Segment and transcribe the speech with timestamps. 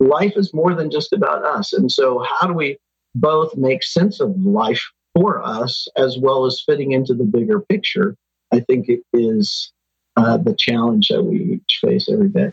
[0.00, 1.72] life is more than just about us.
[1.72, 2.78] And so, how do we
[3.14, 4.82] both make sense of life
[5.14, 8.16] for us as well as fitting into the bigger picture?
[8.52, 9.72] I think it is
[10.16, 12.52] uh, the challenge that we each face every day.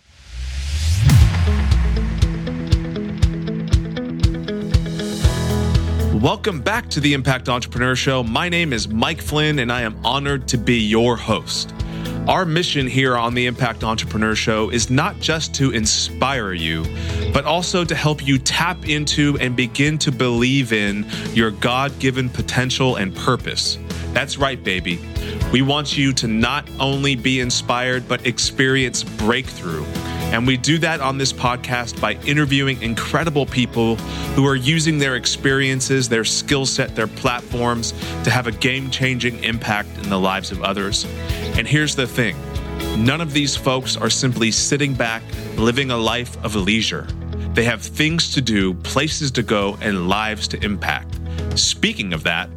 [6.19, 8.23] Welcome back to the Impact Entrepreneur Show.
[8.23, 11.73] My name is Mike Flynn, and I am honored to be your host.
[12.27, 16.85] Our mission here on the Impact Entrepreneur Show is not just to inspire you,
[17.33, 22.29] but also to help you tap into and begin to believe in your God given
[22.29, 23.77] potential and purpose.
[24.13, 25.01] That's right, baby.
[25.51, 29.83] We want you to not only be inspired, but experience breakthrough.
[30.33, 33.97] And we do that on this podcast by interviewing incredible people
[34.35, 37.91] who are using their experiences, their skill set, their platforms
[38.23, 41.05] to have a game changing impact in the lives of others.
[41.55, 42.35] And here's the thing
[42.97, 45.21] none of these folks are simply sitting back,
[45.55, 47.07] living a life of leisure.
[47.53, 51.19] They have things to do, places to go, and lives to impact.
[51.53, 52.49] Speaking of that,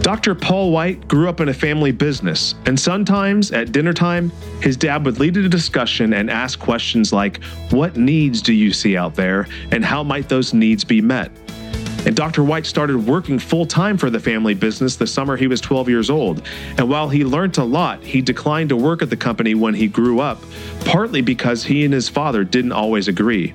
[0.00, 0.34] Dr.
[0.34, 5.04] Paul White grew up in a family business, and sometimes at dinner time, his dad
[5.04, 9.46] would lead a discussion and ask questions like, What needs do you see out there,
[9.70, 11.30] and how might those needs be met?
[12.04, 12.42] And Dr.
[12.42, 16.10] White started working full time for the family business the summer he was 12 years
[16.10, 16.42] old.
[16.76, 19.86] And while he learned a lot, he declined to work at the company when he
[19.86, 20.42] grew up,
[20.84, 23.54] partly because he and his father didn't always agree.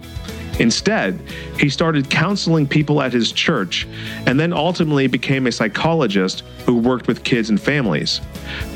[0.59, 1.19] Instead,
[1.59, 3.87] he started counseling people at his church
[4.25, 8.21] and then ultimately became a psychologist who worked with kids and families.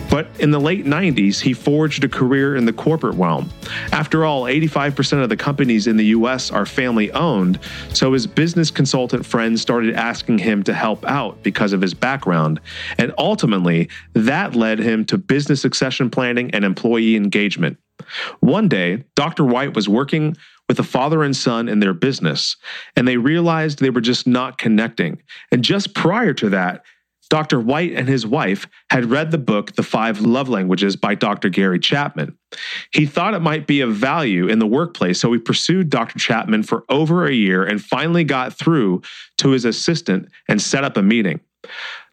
[0.10, 3.50] But in the late 90s, he forged a career in the corporate realm.
[3.94, 7.60] After all, 85% of the companies in the US are family owned,
[7.94, 12.60] so his business consultant friends started asking him to help out because of his background.
[12.98, 17.78] And ultimately, that led him to business succession planning and employee engagement.
[18.40, 19.44] One day, Dr.
[19.44, 20.36] White was working
[20.68, 22.56] with a father and son in their business,
[22.96, 25.22] and they realized they were just not connecting.
[25.52, 26.84] And just prior to that,
[27.30, 27.62] Dr.
[27.62, 31.48] White and his wife had read the book, The Five Love Languages by Dr.
[31.48, 32.38] Gary Chapman.
[32.94, 36.20] He thought it might be of value in the workplace, so he pursued Dr.
[36.20, 39.02] Chapman for over a year and finally got through
[39.38, 41.40] to his assistant and set up a meeting.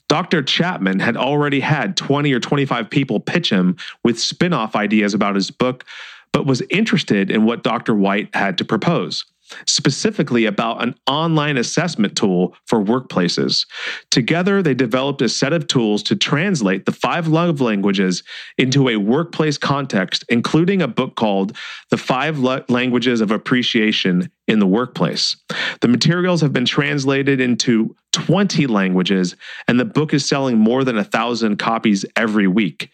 [0.08, 0.42] Dr.
[0.42, 5.34] Chapman had already had 20 or 25 people pitch him with spin off ideas about
[5.34, 5.84] his book,
[6.32, 7.94] but was interested in what Dr.
[7.94, 9.24] White had to propose
[9.66, 13.66] specifically about an online assessment tool for workplaces.
[14.10, 18.22] Together, they developed a set of tools to translate the five love languages
[18.56, 21.56] into a workplace context, including a book called
[21.90, 25.36] The Five Languages of Appreciation in the Workplace.
[25.80, 29.36] The materials have been translated into 20 languages,
[29.68, 32.90] and the book is selling more than a thousand copies every week.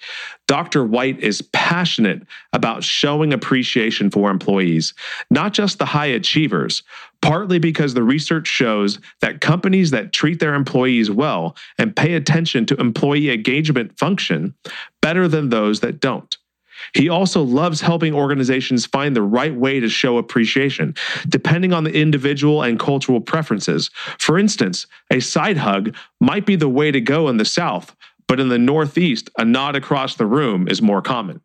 [0.48, 0.84] Dr.
[0.84, 4.92] White is passionate about showing appreciation for employees,
[5.30, 6.82] not just the high achievers,
[7.22, 12.66] partly because the research shows that companies that treat their employees well and pay attention
[12.66, 14.52] to employee engagement function
[15.00, 16.36] better than those that don't.
[16.92, 20.94] He also loves helping organizations find the right way to show appreciation,
[21.28, 23.90] depending on the individual and cultural preferences.
[24.18, 27.94] For instance, a side hug might be the way to go in the South,
[28.26, 31.40] but in the Northeast, a nod across the room is more common.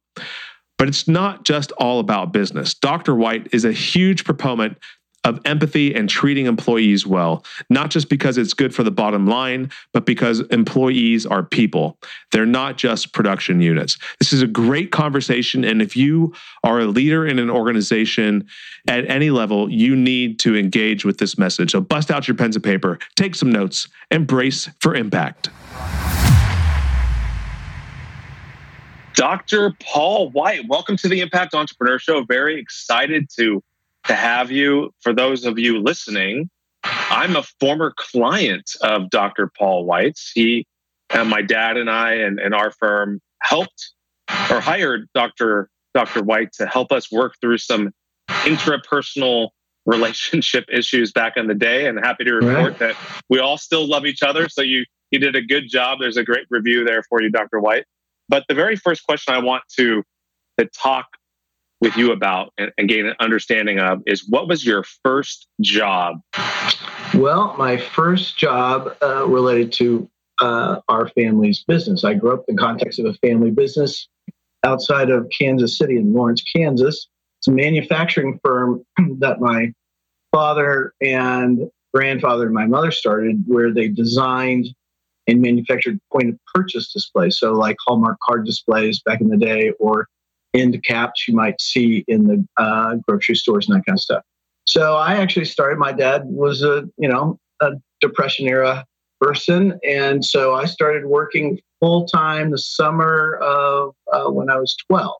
[0.78, 2.73] But it's not just all about business.
[2.73, 3.13] Dr.
[3.13, 4.78] White is a huge proponent
[5.24, 9.69] of empathy and treating employees well, not just because it's good for the bottom line,
[9.94, 11.97] but because employees are people.
[12.31, 13.97] They're not just production units.
[14.19, 15.63] This is a great conversation.
[15.63, 18.47] And if you are a leader in an organization
[18.88, 21.72] at any level, you need to engage with this message.
[21.72, 25.50] So bust out your pens and paper, take some notes, embrace for impact.
[29.16, 29.75] Dr.
[29.81, 32.24] Paul White, welcome to the Impact Entrepreneur Show.
[32.24, 33.62] Very excited to
[34.05, 34.91] to have you.
[35.01, 36.49] For those of you listening,
[36.83, 39.51] I'm a former client of Dr.
[39.57, 40.31] Paul White's.
[40.33, 40.65] He,
[41.09, 43.93] and uh, my dad and I and, and our firm helped
[44.49, 45.69] or hired Dr.
[45.93, 46.23] Dr.
[46.23, 47.91] White to help us work through some
[48.29, 49.49] intrapersonal
[49.85, 51.87] relationship issues back in the day.
[51.87, 52.79] And happy to report right.
[52.79, 52.95] that
[53.29, 54.47] we all still love each other.
[54.49, 55.97] So you you did a good job.
[55.99, 57.59] There's a great review there for you, Dr.
[57.59, 57.85] White.
[58.28, 60.03] But the very first question I want to
[60.59, 61.07] to talk
[61.81, 66.22] with you about and, and gain an understanding of is what was your first job?
[67.16, 70.09] Well, my first job uh, related to
[70.41, 72.03] uh, our family's business.
[72.03, 74.08] I grew up in the context of a family business
[74.64, 77.08] outside of Kansas City in Lawrence, Kansas.
[77.40, 78.84] It's a manufacturing firm
[79.20, 79.73] that my
[80.31, 84.67] father and grandfather and my mother started, where they designed
[85.28, 87.37] and manufactured point of purchase displays.
[87.37, 90.08] So, like Hallmark card displays back in the day, or
[90.53, 94.23] end caps you might see in the uh, grocery stores and that kind of stuff.
[94.66, 95.79] So I actually started.
[95.79, 98.85] My dad was a you know a depression era
[99.19, 104.75] person, and so I started working full time the summer of uh, when I was
[104.87, 105.17] twelve.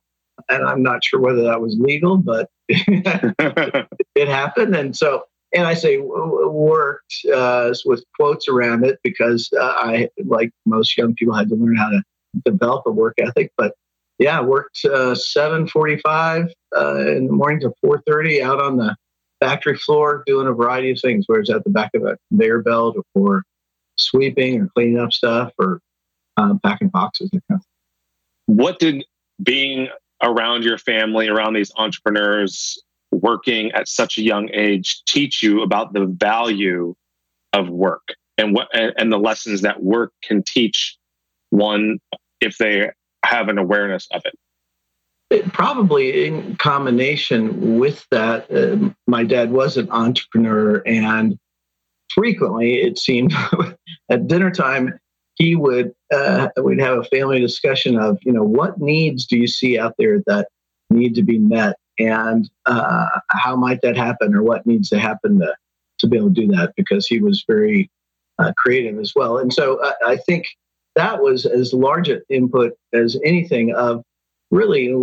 [0.50, 4.76] And I'm not sure whether that was legal, but it happened.
[4.76, 5.24] And so,
[5.54, 11.14] and I say worked uh, with quotes around it because uh, I, like most young
[11.16, 12.02] people, had to learn how to
[12.46, 13.52] develop a work ethic.
[13.58, 13.74] But
[14.20, 18.96] yeah, worked uh, 7:45 uh, in the morning to 4:30 out on the
[19.40, 22.62] factory floor doing a variety of things, whether it's at the back of a conveyor
[22.62, 23.44] belt or
[23.96, 25.80] sweeping or cleaning up stuff or
[26.38, 27.30] um, packing boxes.
[28.46, 29.06] What did
[29.42, 29.88] being
[30.22, 32.78] around your family, around these entrepreneurs,
[33.12, 36.94] working at such a young age, teach you about the value
[37.54, 40.98] of work and what and the lessons that work can teach
[41.52, 42.00] one
[42.42, 42.92] if they
[43.26, 44.34] have an awareness of it?
[45.30, 51.38] it probably in combination with that, uh, my dad was an entrepreneur, and
[52.14, 53.34] frequently it seemed
[54.10, 54.98] at dinner time
[55.36, 59.48] he would uh, we'd have a family discussion of you know what needs do you
[59.48, 60.48] see out there that
[60.90, 61.76] need to be met?
[62.00, 65.54] And uh, how might that happen or what needs to happen to,
[66.00, 66.74] to be able to do that?
[66.76, 67.92] Because he was very
[68.40, 69.38] uh, creative as well.
[69.38, 70.48] And so I, I think
[70.96, 74.04] that was as large an input as anything of
[74.52, 74.94] really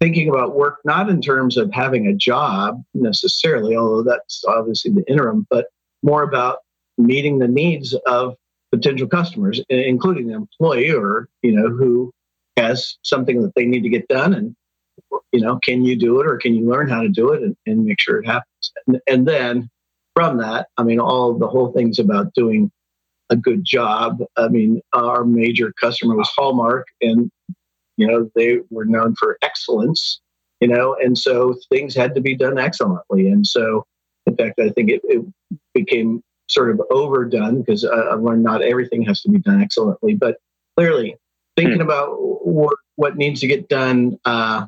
[0.00, 5.04] thinking about work not in terms of having a job necessarily, although that's obviously the
[5.08, 5.66] interim, but
[6.02, 6.58] more about
[6.96, 8.34] meeting the needs of
[8.72, 12.12] potential customers, including the employer, you know, who
[12.56, 14.56] has something that they need to get done and
[15.32, 17.56] you know, can you do it or can you learn how to do it and,
[17.66, 18.72] and make sure it happens?
[18.86, 19.70] And, and then
[20.14, 22.70] from that, I mean, all the whole things about doing
[23.30, 24.18] a good job.
[24.36, 27.30] I mean, our major customer was Hallmark, and
[27.96, 30.20] you know they were known for excellence.
[30.60, 33.28] You know, and so things had to be done excellently.
[33.28, 33.86] And so,
[34.26, 35.24] in fact, I think it, it
[35.72, 40.36] became sort of overdone because I, learned not everything has to be done excellently, but
[40.76, 41.16] clearly
[41.56, 41.82] thinking hmm.
[41.82, 44.18] about what, what needs to get done.
[44.26, 44.66] Uh,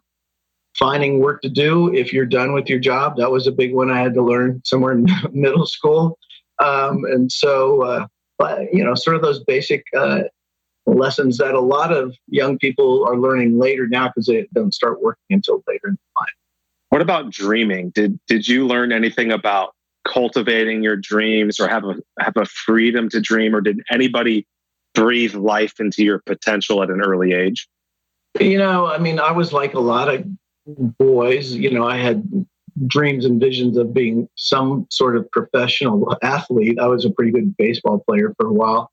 [0.79, 3.17] finding work to do if you're done with your job.
[3.19, 6.19] That was a big one I had to learn somewhere in middle school.
[6.59, 8.07] Um, and so, uh,
[8.73, 10.23] you know, sort of those basic uh,
[10.87, 15.03] lessons that a lot of young people are learning later now because they don't start
[15.03, 16.31] working until later in life.
[16.89, 17.91] What about dreaming?
[17.91, 19.75] Did did you learn anything about
[20.05, 24.47] cultivating your dreams or have a have a freedom to dream or did anybody
[24.95, 27.69] breathe life into your potential at an early age?
[28.39, 30.25] You know, I mean, I was like a lot of
[30.67, 32.47] boys, you know, I had
[32.87, 36.79] dreams and visions of being some sort of professional athlete.
[36.79, 38.91] I was a pretty good baseball player for a while.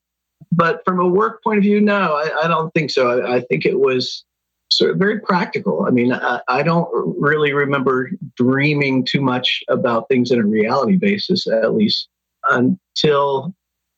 [0.52, 3.08] But from a work point of view, no, I, I don't think so.
[3.08, 4.24] I, I, think it was
[4.72, 5.84] sort of very practical.
[5.86, 10.96] I mean, I, I, don't really remember dreaming too much about things in a reality
[10.96, 12.08] basis, at least
[12.48, 13.54] until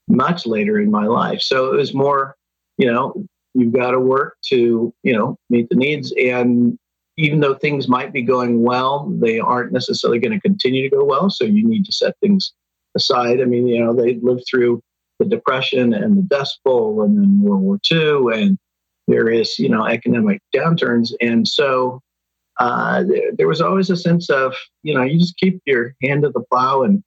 [0.08, 1.40] much later in my life.
[1.40, 2.36] So it was more,
[2.76, 3.24] you know,
[3.54, 6.12] you've got to work to, you know, meet the needs.
[6.18, 6.78] And
[7.22, 11.04] even though things might be going well, they aren't necessarily going to continue to go
[11.04, 11.30] well.
[11.30, 12.52] So you need to set things
[12.96, 13.40] aside.
[13.40, 14.82] I mean, you know, they lived through
[15.20, 18.58] the Depression and the Dust Bowl and then World War II and
[19.08, 21.12] various, you know, economic downturns.
[21.20, 22.00] And so
[22.58, 26.22] uh, there, there was always a sense of, you know, you just keep your hand
[26.22, 27.04] to the plow and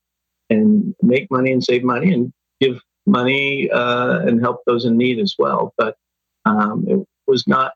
[0.49, 2.31] and make money and save money and
[2.61, 5.73] give money uh, and help those in need as well.
[5.77, 5.97] But
[6.45, 7.73] um, it was not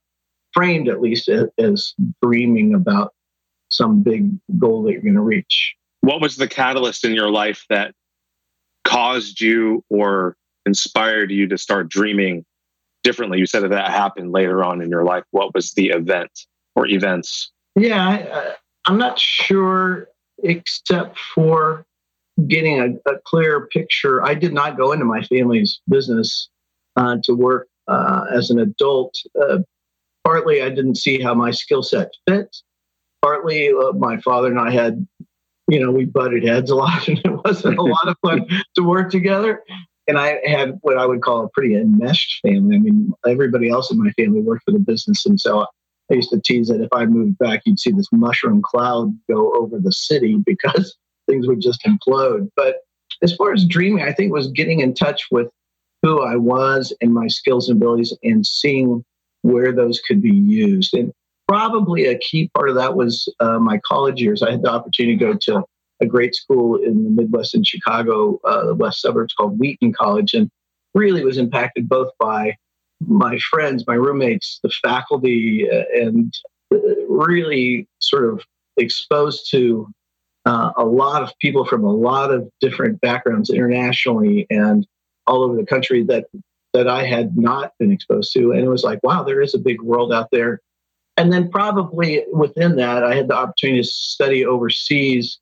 [0.53, 3.13] framed, at least, as dreaming about
[3.69, 5.75] some big goal that you're going to reach.
[6.01, 7.93] What was the catalyst in your life that
[8.83, 12.45] caused you or inspired you to start dreaming
[13.03, 13.39] differently?
[13.39, 15.23] You said that that happened later on in your life.
[15.31, 16.31] What was the event
[16.75, 17.51] or events?
[17.75, 20.07] Yeah, I, am not sure,
[20.41, 21.85] except for
[22.47, 24.23] getting a, a, clear picture.
[24.23, 26.49] I did not go into my family's business
[26.95, 29.15] uh, to work uh, as an adult.
[29.39, 29.59] Uh,
[30.29, 32.55] partly, I didn't see how my skill set fit.
[33.23, 35.07] Partly, uh, my father and I had
[35.69, 38.45] you know, we butted heads a lot and it wasn't a lot of fun
[38.75, 39.61] to work together.
[40.07, 42.75] And I had what I would call a pretty enmeshed family.
[42.75, 45.25] I mean, everybody else in my family worked for the business.
[45.25, 45.67] And so
[46.11, 49.53] I used to tease that if I moved back, you'd see this mushroom cloud go
[49.53, 52.49] over the city because things would just implode.
[52.55, 52.77] But
[53.21, 55.49] as far as dreaming, I think was getting in touch with
[56.01, 59.03] who I was and my skills and abilities and seeing
[59.41, 60.93] where those could be used.
[60.93, 61.11] And
[61.47, 64.43] probably a key part of that was uh, my college years.
[64.43, 65.63] I had the opportunity to go to
[66.01, 70.33] a great school in the Midwest in Chicago, uh, the west suburbs called Wheaton College,
[70.33, 70.49] and
[70.93, 72.55] really was impacted both by
[73.07, 76.33] my friends, my roommates, the faculty, uh, and
[76.73, 76.77] uh,
[77.07, 78.43] really sort of
[78.77, 79.87] exposed to
[80.45, 84.87] uh, a lot of people from a lot of different backgrounds internationally and
[85.27, 86.25] all over the country that
[86.73, 88.51] that I had not been exposed to.
[88.51, 90.61] And it was like, wow, there is a big world out there.
[91.17, 95.39] And then probably within that, I had the opportunity to study overseas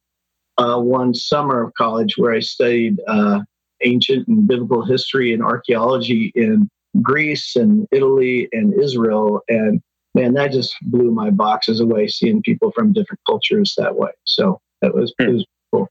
[0.57, 3.41] uh, one summer of college where I studied uh,
[3.83, 6.69] ancient and biblical history and archaeology in
[7.01, 9.41] Greece and Italy and Israel.
[9.49, 9.81] And
[10.15, 14.11] man, that just blew my boxes away seeing people from different cultures that way.
[14.23, 15.33] So that was, hmm.
[15.33, 15.89] was cool.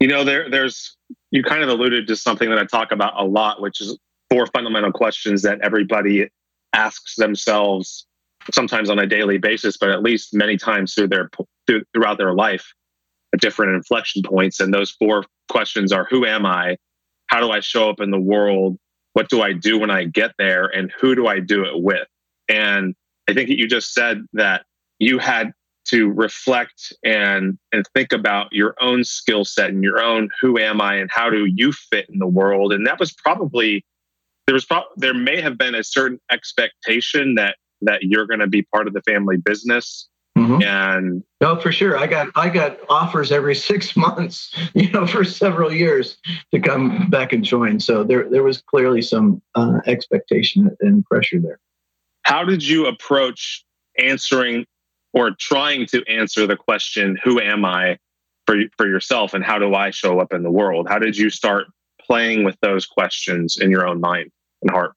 [0.00, 0.96] You know, there, there's,
[1.30, 3.98] you kind of alluded to something that I talk about a lot, which is
[4.30, 6.28] four fundamental questions that everybody
[6.72, 8.06] asks themselves
[8.52, 11.30] sometimes on a daily basis, but at least many times through their
[11.66, 12.72] through, throughout their life
[13.34, 14.60] at different inflection points.
[14.60, 16.76] And those four questions are: Who am I?
[17.26, 18.78] How do I show up in the world?
[19.12, 20.66] What do I do when I get there?
[20.66, 22.06] And who do I do it with?
[22.48, 22.94] And
[23.28, 24.64] I think you just said that
[24.98, 25.52] you had
[25.88, 30.80] to reflect and and think about your own skill set and your own who am
[30.80, 32.72] I and how do you fit in the world.
[32.72, 33.84] And that was probably
[34.48, 38.46] there was pro- there may have been a certain expectation that that you're going to
[38.46, 40.08] be part of the family business.
[40.38, 40.62] Mm-hmm.
[40.62, 41.98] and no for sure.
[41.98, 46.16] I got i got offers every six months you know for several years
[46.54, 47.78] to come back and join.
[47.78, 51.60] So there there was clearly some uh, expectation and pressure there.
[52.22, 53.64] How did you approach
[53.98, 54.64] answering
[55.12, 57.98] or trying to answer the question who am i
[58.46, 60.86] for, for yourself and how do i show up in the world?
[60.88, 61.66] How did you start
[62.00, 64.30] playing with those questions in your own mind
[64.62, 64.92] and heart?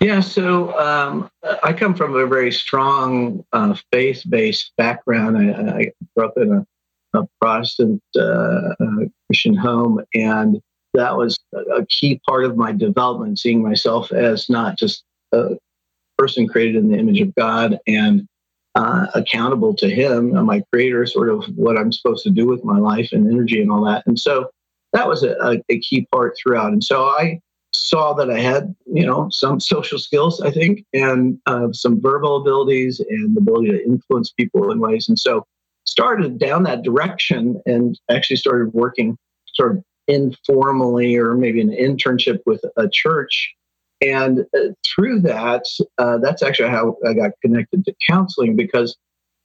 [0.00, 1.28] Yeah, so um,
[1.64, 5.36] I come from a very strong uh, faith based background.
[5.36, 8.74] I, I, grew up in a, a Protestant uh,
[9.26, 10.60] Christian home, and
[10.94, 15.02] that was a key part of my development, seeing myself as not just
[15.32, 15.56] a
[16.16, 18.26] person created in the image of God and
[18.76, 22.78] uh, accountable to Him, my Creator, sort of what I'm supposed to do with my
[22.78, 24.06] life and energy and all that.
[24.06, 24.50] And so
[24.92, 26.72] that was a, a key part throughout.
[26.72, 27.40] And so I
[27.86, 32.36] saw that I had, you know, some social skills, I think, and uh, some verbal
[32.36, 35.08] abilities and the ability to influence people in ways.
[35.08, 35.44] And so
[35.84, 39.16] started down that direction and actually started working
[39.54, 43.54] sort of informally or maybe an internship with a church.
[44.00, 45.64] And uh, through that,
[45.98, 48.96] uh, that's actually how I got connected to counseling because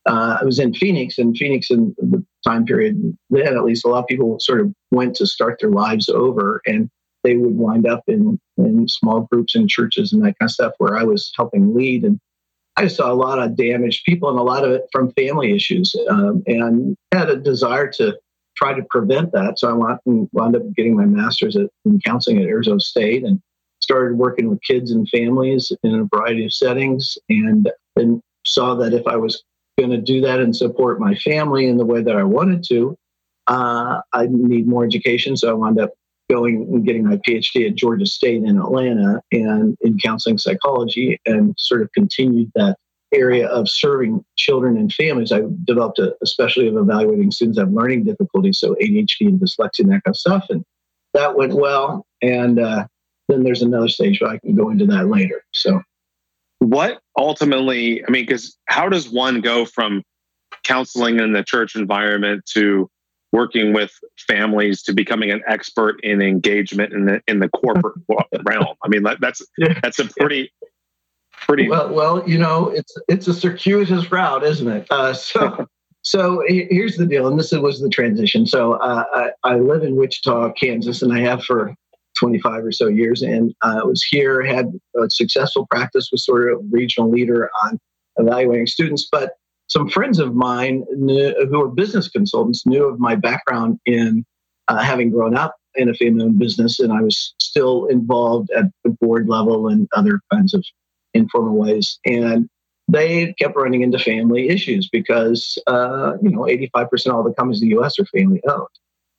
[0.05, 3.87] uh, I was in Phoenix, and Phoenix in the time period then, at least, a
[3.87, 6.61] lot of people sort of went to start their lives over.
[6.65, 6.89] And
[7.23, 10.73] they would wind up in, in small groups in churches and that kind of stuff
[10.77, 12.03] where I was helping lead.
[12.03, 12.19] And
[12.75, 15.95] I saw a lot of damaged people and a lot of it from family issues
[16.09, 18.17] um, and had a desire to
[18.55, 19.59] try to prevent that.
[19.59, 23.41] So I wound, wound up getting my master's at, in counseling at Arizona State and
[23.81, 28.93] started working with kids and families in a variety of settings and then saw that
[28.93, 29.43] if I was
[29.77, 32.95] going to do that and support my family in the way that I wanted to,
[33.47, 35.35] uh, I need more education.
[35.35, 35.91] So I wound up
[36.29, 41.53] going and getting my PhD at Georgia State in Atlanta and in counseling psychology and
[41.57, 42.77] sort of continued that
[43.13, 45.31] area of serving children and families.
[45.31, 49.39] I developed a, a specialty of evaluating students that have learning difficulties, so ADHD and
[49.39, 50.45] dyslexia and that kind of stuff.
[50.49, 50.65] And
[51.13, 52.05] that went well.
[52.21, 52.87] And uh,
[53.27, 55.43] then there's another stage, but I can go into that later.
[55.51, 55.81] So,
[56.59, 60.01] what ultimately, I mean, because how does one go from
[60.63, 62.89] counseling in the church environment to
[63.33, 63.91] working with
[64.27, 67.95] families to becoming an expert in engagement in the in the corporate
[68.45, 68.75] realm.
[68.83, 69.41] I mean, that's
[69.81, 70.53] that's a pretty
[71.41, 71.93] pretty well.
[71.93, 74.87] Well, you know, it's it's a circuitous route, isn't it?
[74.89, 75.67] Uh, so.
[76.05, 78.45] So here's the deal, and this was the transition.
[78.45, 81.73] So uh, I, I, live in Wichita, Kansas, and I have for
[82.19, 83.21] 25 or so years.
[83.21, 87.49] And uh, I was here, had a successful practice, was sort of a regional leader
[87.63, 87.79] on
[88.17, 89.07] evaluating students.
[89.09, 89.37] But
[89.73, 94.23] some friends of mine knew, who are business consultants knew of my background in
[94.67, 98.91] uh, having grown up in a family-owned business, and I was still involved at the
[98.91, 100.63] board level and other kinds of
[101.15, 101.97] informal ways.
[102.05, 102.47] And
[102.87, 107.63] they kept running into family issues because uh, you know 85% of all the companies
[107.63, 107.97] in the U.S.
[107.97, 108.67] are family-owned,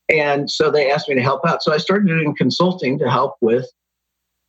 [0.09, 1.65] and so they asked me to help out.
[1.65, 3.69] So I started doing consulting to help with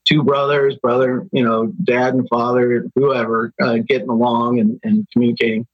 [0.07, 5.65] two brothers, brother, you know, dad and father, whoever, uh, getting along and, and communicating.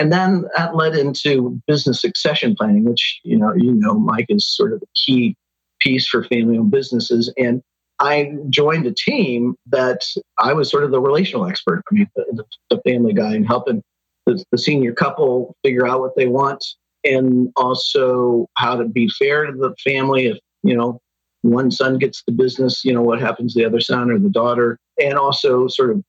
[0.00, 4.46] And then that led into business succession planning, which you know, you know, Mike is
[4.46, 5.36] sort of a key
[5.78, 7.30] piece for family-owned businesses.
[7.36, 7.62] And
[7.98, 10.00] I joined a team that
[10.38, 11.82] I was sort of the relational expert.
[11.90, 13.82] I mean, the, the family guy and helping
[14.24, 16.64] the, the, senior couple figure out what they want,
[17.04, 20.28] and also how to be fair to the family.
[20.28, 20.98] If you know
[21.42, 24.30] one son gets the business, you know what happens to the other son or the
[24.30, 26.02] daughter, and also sort of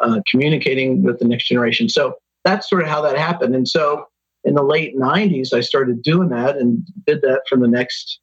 [0.00, 1.88] uh, communicating with the next generation.
[1.88, 3.54] So that's sort of how that happened.
[3.54, 4.06] And so
[4.44, 8.20] in the late 90s, I started doing that and did that for the next,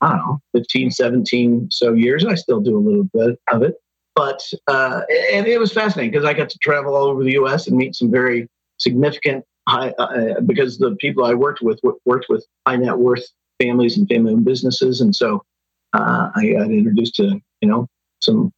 [0.00, 2.24] I don't know, 15, 17 so years.
[2.24, 3.74] I still do a little bit of it.
[4.14, 5.00] But, uh,
[5.32, 7.96] and it was fascinating because I got to travel all over the US and meet
[7.96, 12.98] some very significant high, uh, because the people I worked with worked with high net
[12.98, 13.26] worth
[13.60, 15.00] families and family owned businesses.
[15.00, 15.42] And so
[15.94, 17.88] uh, I got introduced to, you know,
[18.20, 18.52] some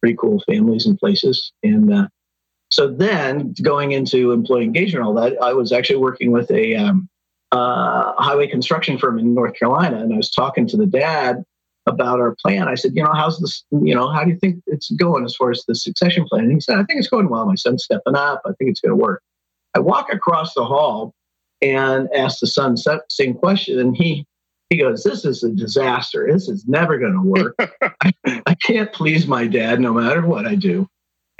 [0.00, 1.52] pretty cool families and places.
[1.62, 2.08] And uh,
[2.72, 6.74] so then going into employee engagement, and all that, I was actually working with a
[6.74, 7.06] um,
[7.52, 11.44] uh, highway construction firm in North Carolina, and I was talking to the dad
[11.84, 12.68] about our plan.
[12.68, 13.62] I said, you know, how's this?
[13.70, 16.44] You know, how do you think it's going as far as the succession plan?
[16.44, 17.44] And he said, I think it's going well.
[17.44, 18.40] My son's stepping up.
[18.46, 19.22] I think it's going to work.
[19.74, 21.12] I walk across the hall
[21.60, 24.26] and ask the son the same question, and he
[24.70, 26.26] he goes, This is a disaster.
[26.32, 27.54] This is never going to work.
[28.00, 28.12] I,
[28.46, 30.88] I, can't please my dad no matter what I do.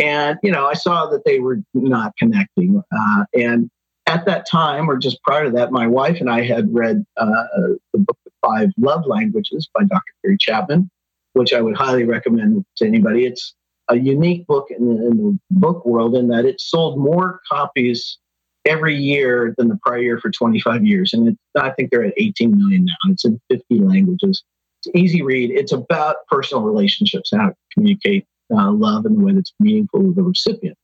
[0.02, 2.82] And, you know, I saw that they were not connecting.
[2.92, 3.70] Uh, and
[4.06, 7.44] at that time, or just prior to that, my wife and I had read uh,
[7.92, 10.12] the book The Five Love Languages by Dr.
[10.24, 10.90] Gary Chapman,
[11.34, 13.26] which I would highly recommend to anybody.
[13.26, 13.54] It's
[13.88, 18.18] a unique book in the, in the book world in that it sold more copies
[18.64, 21.12] every year than the prior year for 25 years.
[21.12, 23.12] And it, I think they're at 18 million now.
[23.12, 24.42] It's in 50 languages.
[24.84, 25.50] It's easy read.
[25.50, 30.00] It's about personal relationships, and how to communicate uh, love in a way that's meaningful
[30.02, 30.76] to the recipient.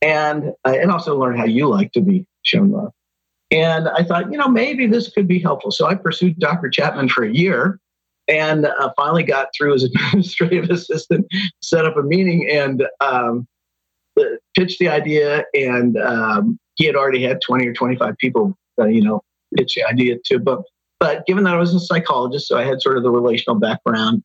[0.00, 2.92] And, uh, and also learn how you like to be shown love.
[3.52, 5.70] And I thought, you know, maybe this could be helpful.
[5.70, 6.70] So I pursued Dr.
[6.70, 7.78] Chapman for a year
[8.26, 11.26] and uh, finally got through as administrative assistant,
[11.60, 13.46] set up a meeting and um,
[14.56, 15.44] pitched the idea.
[15.54, 19.22] And um, he had already had 20 or 25 people, uh, you know,
[19.56, 20.38] pitch the idea to.
[20.38, 20.62] But,
[20.98, 24.22] but given that I was a psychologist, so I had sort of the relational background,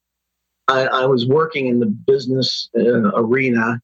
[0.68, 3.80] I, I was working in the business uh, arena.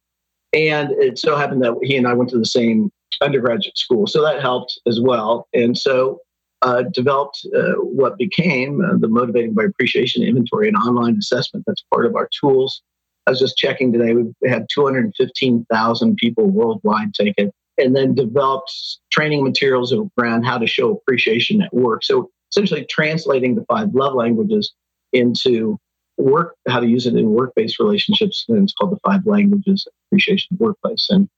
[0.53, 4.05] And it so happened that he and I went to the same undergraduate school.
[4.07, 5.47] So that helped as well.
[5.53, 6.19] And so
[6.61, 11.65] uh, developed uh, what became uh, the Motivating by Appreciation Inventory and online assessment.
[11.67, 12.81] That's part of our tools.
[13.27, 14.13] I was just checking today.
[14.13, 18.71] We've had 215,000 people worldwide take it, and then developed
[19.11, 22.03] training materials around how to show appreciation at work.
[22.03, 24.73] So essentially, translating the five love languages
[25.11, 25.77] into
[26.17, 30.57] work, how to use it in work-based relationships, and it's called the five languages appreciation
[30.57, 31.07] the workplace.
[31.09, 31.29] And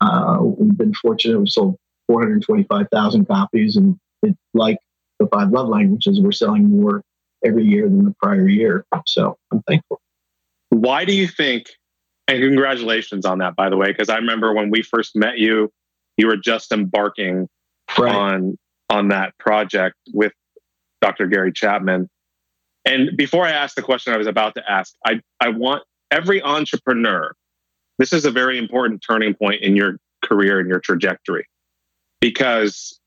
[0.00, 1.76] uh, we've been fortunate; we've sold
[2.08, 4.78] 425,000 copies, and it, like
[5.18, 7.02] the five love languages, we're selling more
[7.44, 8.84] every year than the prior year.
[9.06, 10.00] So I'm thankful.
[10.70, 11.70] Why do you think?
[12.28, 15.70] And congratulations on that, by the way, because I remember when we first met you,
[16.16, 17.48] you were just embarking
[17.98, 18.14] right.
[18.14, 18.56] on
[18.88, 20.32] on that project with
[21.00, 21.26] Dr.
[21.26, 22.08] Gary Chapman.
[22.84, 26.42] And before I ask the question I was about to ask, I, I want every
[26.42, 27.34] entrepreneur,
[27.98, 31.46] this is a very important turning point in your career and your trajectory
[32.20, 32.98] because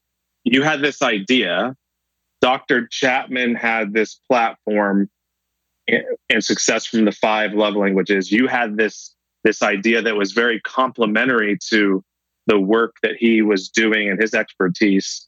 [0.44, 1.76] you had this idea.
[2.42, 2.88] Dr.
[2.88, 5.10] Chapman had this platform
[5.88, 8.32] and success from the five love languages.
[8.32, 12.02] You had this this idea that was very complementary to
[12.48, 15.28] the work that he was doing and his expertise,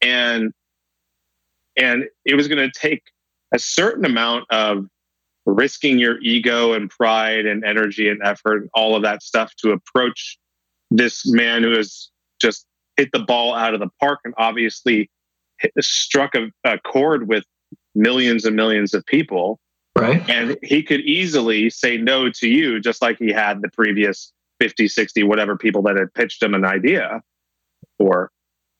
[0.00, 0.52] and
[1.76, 3.02] and it was going to take
[3.54, 4.86] a certain amount of
[5.46, 9.70] risking your ego and pride and energy and effort and all of that stuff to
[9.70, 10.38] approach
[10.90, 15.10] this man who has just hit the ball out of the park and obviously
[15.58, 17.44] hit, struck a, a chord with
[17.94, 19.58] millions and millions of people
[19.96, 20.28] Right.
[20.28, 24.88] And he could easily say no to you, just like he had the previous 50,
[24.88, 27.22] 60, whatever people that had pitched him an idea
[27.98, 28.30] for.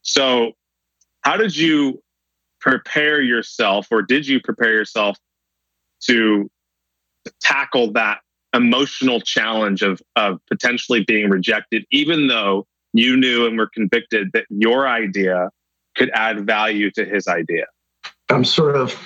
[0.03, 0.53] So,
[1.23, 2.03] how did you
[2.65, 5.19] prepare yourself, or did you prepare yourself
[6.01, 6.51] to
[7.41, 8.21] tackle that
[8.55, 14.47] emotional challenge of, of potentially being rejected, even though you knew and were convicted that
[14.49, 15.51] your idea
[15.95, 17.67] could add value to his idea?
[18.31, 18.99] I'm sort of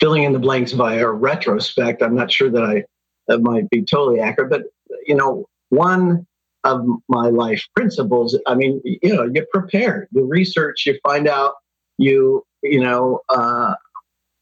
[0.00, 2.02] filling in the blanks via retrospect.
[2.02, 2.84] I'm not sure that I
[3.28, 4.62] that might be totally accurate, but
[5.06, 6.26] you know, one
[6.64, 8.38] of my life principles.
[8.46, 11.54] I mean, you know, you prepare, you research, you find out,
[12.00, 13.74] you you know, uh,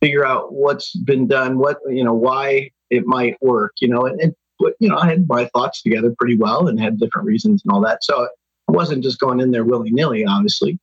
[0.01, 3.73] figure out what's been done, what you know, why it might work.
[3.81, 4.35] You know, and, and
[4.81, 7.81] you know, I had my thoughts together pretty well and had different reasons and all
[7.83, 8.03] that.
[8.03, 8.25] So
[8.69, 10.79] I wasn't just going in there willy nilly, obviously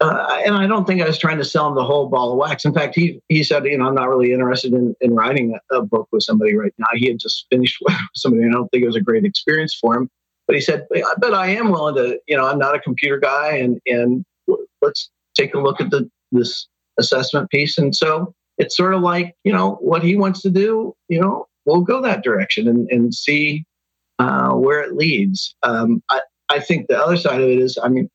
[0.00, 2.38] uh, and I don't think I was trying to sell him the whole ball of
[2.38, 2.64] wax.
[2.64, 5.76] In fact, he he said, you know, I'm not really interested in, in writing a,
[5.76, 6.86] a book with somebody right now.
[6.94, 8.44] He had just finished with somebody.
[8.44, 10.08] and I don't think it was a great experience for him.
[10.46, 13.56] But he said, but I am willing to, you know, I'm not a computer guy,
[13.56, 14.24] and and
[14.80, 15.10] let's
[15.40, 17.78] take a look at the this assessment piece.
[17.78, 21.46] And so it's sort of like, you know, what he wants to do, you know,
[21.64, 23.64] we'll go that direction and and see
[24.18, 25.54] uh, where it leads.
[25.62, 28.08] Um, I I think the other side of it is, I mean,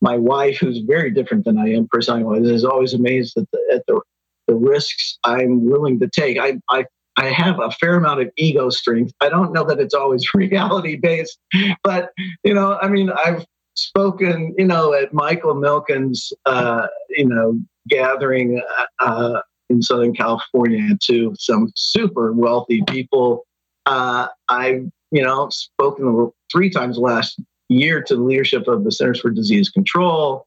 [0.00, 3.82] my wife, who's very different than I am personally, is always amazed at the, at
[3.86, 4.00] the,
[4.48, 6.38] the risks I'm willing to take.
[6.38, 9.12] I, I, I have a fair amount of ego strength.
[9.20, 11.38] I don't know that it's always reality based,
[11.84, 12.10] but
[12.42, 17.58] you know, I mean, I've spoken, you know, at Michael Milken's, uh, you know,
[17.88, 18.62] gathering
[19.00, 23.46] uh, in Southern California to some super wealthy people.
[23.86, 29.20] Uh, I've, you know, spoken three times last year to the leadership of the Centers
[29.20, 30.46] for Disease Control,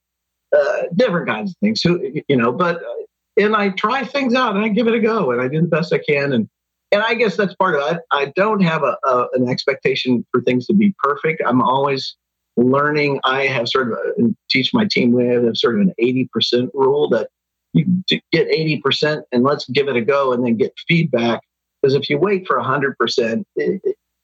[0.56, 1.82] uh, different kinds of things.
[1.82, 3.04] So, you know, but uh,
[3.38, 5.68] and I try things out and I give it a go and I do the
[5.68, 6.48] best I can and
[6.92, 8.02] and I guess that's part of it.
[8.12, 11.42] I, I don't have a, a, an expectation for things to be perfect.
[11.46, 12.16] I'm always
[12.58, 13.20] learning.
[13.24, 17.10] I have sort of a, teach my team we have sort of an 80% rule
[17.10, 17.30] that
[17.74, 17.86] you
[18.32, 21.42] get 80% and let's give it a go and then get feedback.
[21.82, 23.82] Because if you wait for 100%, it,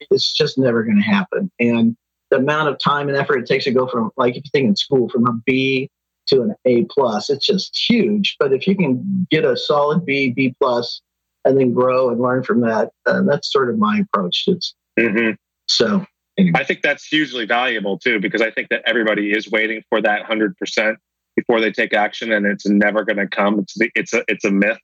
[0.10, 1.52] it's just never going to happen.
[1.60, 1.96] And
[2.30, 4.70] the amount of time and effort it takes to go from like if you think
[4.70, 5.90] in school from a B
[6.28, 8.38] to an A plus, it's just huge.
[8.40, 11.02] But if you can get a solid B, B plus,
[11.44, 14.46] and then grow and learn from that, uh, that's sort of my approach.
[14.48, 15.32] It's mm-hmm.
[15.68, 16.06] so.
[16.42, 16.60] Anyway.
[16.60, 20.26] I think that's hugely valuable too, because I think that everybody is waiting for that
[20.26, 20.98] hundred percent
[21.36, 23.60] before they take action, and it's never going to come.
[23.60, 24.80] It's it's a it's a myth.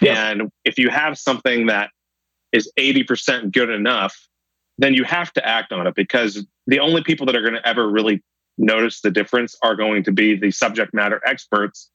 [0.00, 0.30] Yeah.
[0.30, 1.90] And if you have something that
[2.52, 4.16] is eighty percent good enough,
[4.78, 7.68] then you have to act on it because the only people that are going to
[7.68, 8.22] ever really
[8.56, 11.90] notice the difference are going to be the subject matter experts,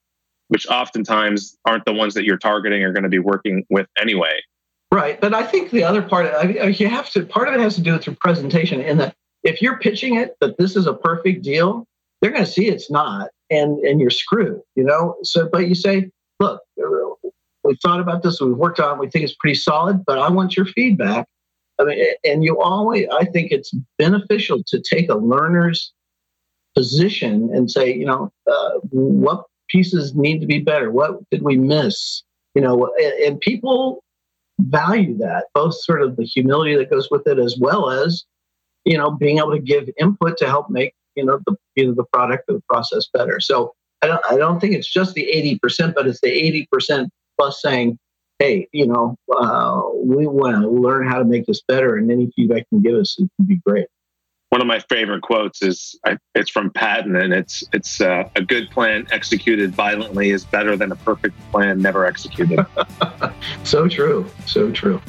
[0.50, 4.40] which oftentimes aren't the ones that you're targeting or going to be working with anyway.
[4.92, 5.22] Right.
[5.22, 7.76] But I think the other part, I mean, you have to, part of it has
[7.76, 8.82] to do with your presentation.
[8.82, 11.86] In that if you're pitching it that this is a perfect deal,
[12.22, 15.16] they're going to see it's not and, and you're screwed, you know?
[15.24, 16.62] So, but you say, look,
[17.64, 20.30] we thought about this, we've worked on it, we think it's pretty solid, but I
[20.30, 21.28] want your feedback
[21.80, 25.94] I mean, and you always, I think it's beneficial to take a learner's
[26.76, 30.92] position and say, you know, uh, what pieces need to be better?
[30.92, 32.24] What did we miss?
[32.54, 34.04] You know, and, and people
[34.60, 38.26] value that, both sort of the humility that goes with it, as well as,
[38.86, 42.06] you know, being able to give input to help make, you know, the either the
[42.14, 43.40] product or the process better.
[43.40, 47.62] So I don't, I don't think it's just the 80%, but it's the 80% plus
[47.62, 47.98] saying,
[48.40, 52.32] hey, you know, uh, we want to learn how to make this better, and any
[52.36, 53.88] feedback you can give us it would be great.
[54.50, 56.00] One of my favorite quotes is
[56.34, 60.92] it's from Patton, and it's it's uh, a good plan executed violently is better than
[60.92, 62.66] a perfect plan never executed.
[63.64, 65.00] so true, so true.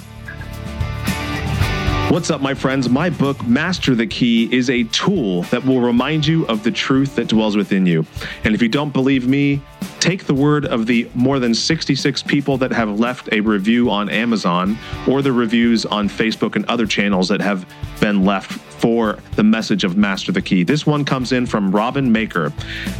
[2.10, 2.90] What's up, my friends?
[2.90, 7.16] My book, Master the Key, is a tool that will remind you of the truth
[7.16, 8.04] that dwells within you.
[8.44, 9.62] And if you don't believe me,
[10.00, 14.08] take the word of the more than 66 people that have left a review on
[14.08, 17.66] Amazon or the reviews on Facebook and other channels that have
[18.00, 20.64] been left for the message of Master the Key.
[20.64, 22.50] This one comes in from Robin Maker.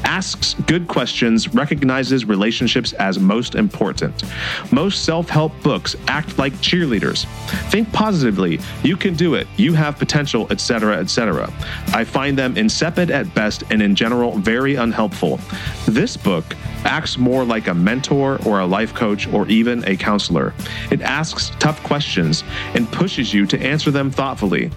[0.04, 4.22] Asks good questions, recognizes relationships as most important.
[4.70, 7.24] Most self help books act like cheerleaders.
[7.70, 8.60] Think positively.
[8.82, 9.46] You can do it.
[9.56, 11.50] You have potential, etc., etc.
[11.88, 15.40] I find them insipid at best and in general very unhelpful.
[15.86, 16.44] This book
[16.84, 20.54] acts more like a mentor or a life coach or even a counselor.
[20.90, 24.70] It asks tough questions and pushes you to answer them thoughtfully.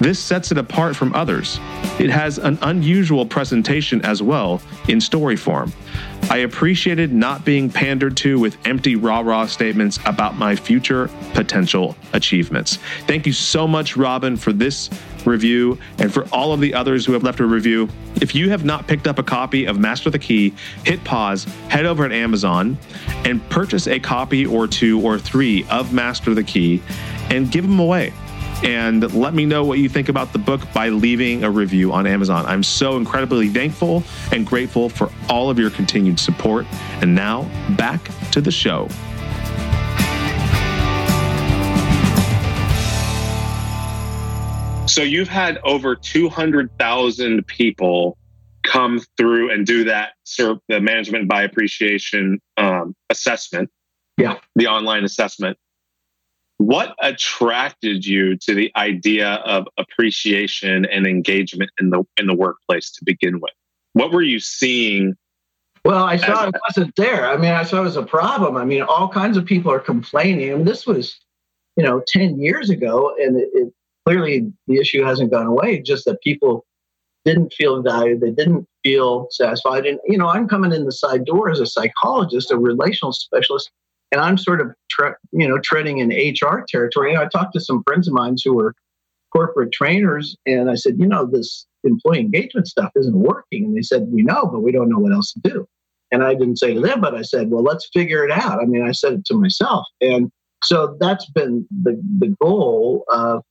[0.00, 1.58] This sets it apart from others.
[1.98, 5.72] It has an unusual presentation as well in story form.
[6.30, 11.96] I appreciated not being pandered to with empty rah rah statements about my future potential
[12.12, 12.78] achievements.
[13.08, 14.88] Thank you so much, Robin, for this
[15.26, 17.88] review and for all of the others who have left a review.
[18.22, 21.84] If you have not picked up a copy of Master the Key, hit pause, head
[21.84, 22.78] over to Amazon,
[23.24, 26.80] and purchase a copy or two or three of Master the Key
[27.30, 28.12] and give them away
[28.62, 32.06] and let me know what you think about the book by leaving a review on
[32.06, 32.44] Amazon.
[32.46, 36.66] I'm so incredibly thankful and grateful for all of your continued support.
[37.00, 38.00] And now back
[38.32, 38.88] to the show.
[44.86, 48.18] So you've had over 200,000 people
[48.64, 50.12] come through and do that
[50.68, 53.70] the management by appreciation um, assessment.
[54.16, 54.38] Yeah.
[54.56, 55.56] The online assessment.
[56.60, 62.90] What attracted you to the idea of appreciation and engagement in the in the workplace
[62.90, 63.54] to begin with?
[63.94, 65.14] What were you seeing?
[65.86, 67.30] Well, I saw it wasn't there.
[67.30, 68.58] I mean, I saw it was a problem.
[68.58, 70.52] I mean, all kinds of people are complaining.
[70.52, 71.18] I mean, this was,
[71.78, 73.72] you know, 10 years ago, and it, it
[74.04, 76.66] clearly the issue hasn't gone away, just that people
[77.24, 79.86] didn't feel valued, they didn't feel satisfied.
[79.86, 83.70] And, you know, I'm coming in the side door as a psychologist, a relational specialist
[84.12, 87.16] and I'm sort of tre- you know treading in HR territory.
[87.16, 88.74] I talked to some friends of mine who were
[89.32, 93.64] corporate trainers, and I said, you know, this employee engagement stuff isn't working.
[93.64, 95.66] And they said, we know, but we don't know what else to do.
[96.12, 98.60] And I didn't say to them, but I said, well, let's figure it out.
[98.60, 99.86] I mean, I said it to myself.
[100.00, 100.30] And
[100.64, 103.42] so that's been the, the goal of,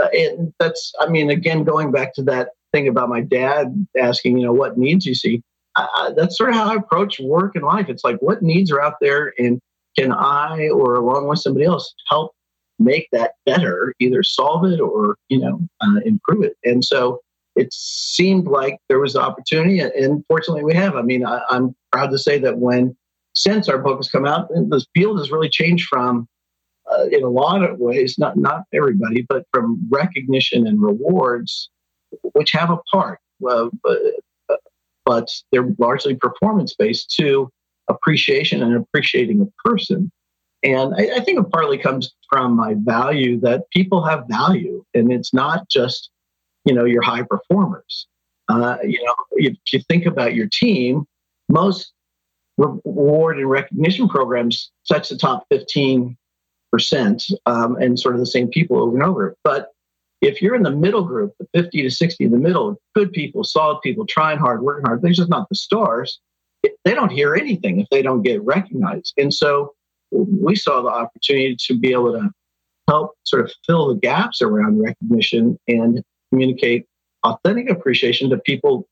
[0.00, 4.38] uh, and that's, I mean, again, going back to that thing about my dad asking,
[4.38, 5.42] you know, what needs you see,
[5.74, 7.88] I, that's sort of how I approach work and life.
[7.88, 9.60] It's like, what needs are out there and
[9.98, 12.32] can I, or along with somebody else, help
[12.78, 16.56] make that better, either solve it or, you know, uh, improve it.
[16.64, 17.20] And so
[17.54, 20.94] it seemed like there was opportunity, and fortunately we have.
[20.94, 22.94] I mean, I, am proud to say that when
[23.34, 26.28] since our book has come out, the field has really changed from,
[26.90, 31.70] uh, in a lot of ways, not not everybody, but from recognition and rewards,
[32.34, 33.98] which have a part, uh, but,
[35.06, 37.50] but they're largely performance based, to
[37.88, 40.10] appreciation and appreciating a person.
[40.62, 45.12] And I, I think it partly comes from my value that people have value, and
[45.12, 46.10] it's not just
[46.64, 48.06] you know your high performers.
[48.48, 51.04] Uh, you know, if you think about your team,
[51.48, 51.92] most
[52.58, 56.16] reward and recognition programs touch the top 15
[56.72, 59.36] percent um, and sort of the same people over and over.
[59.44, 59.72] But
[60.22, 63.44] if you're in the middle group, the 50 to 60 in the middle, good people,
[63.44, 66.20] solid people, trying hard, working hard, they're just not the stars.
[66.62, 69.14] They don't hear anything if they don't get recognized.
[69.16, 69.72] And so
[70.10, 72.30] we saw the opportunity to be able to
[72.88, 76.86] help sort of fill the gaps around recognition and communicate
[77.24, 78.86] authentic appreciation to people,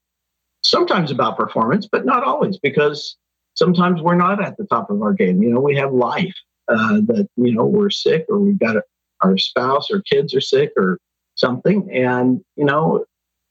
[0.62, 3.16] sometimes about performance, but not always, because
[3.54, 5.42] sometimes we're not at the top of our game.
[5.42, 6.34] You know, we have life
[6.68, 8.82] uh, that, you know, we're sick or we've got a,
[9.20, 10.98] our spouse or kids are sick or
[11.36, 11.88] something.
[11.92, 13.04] And, you know,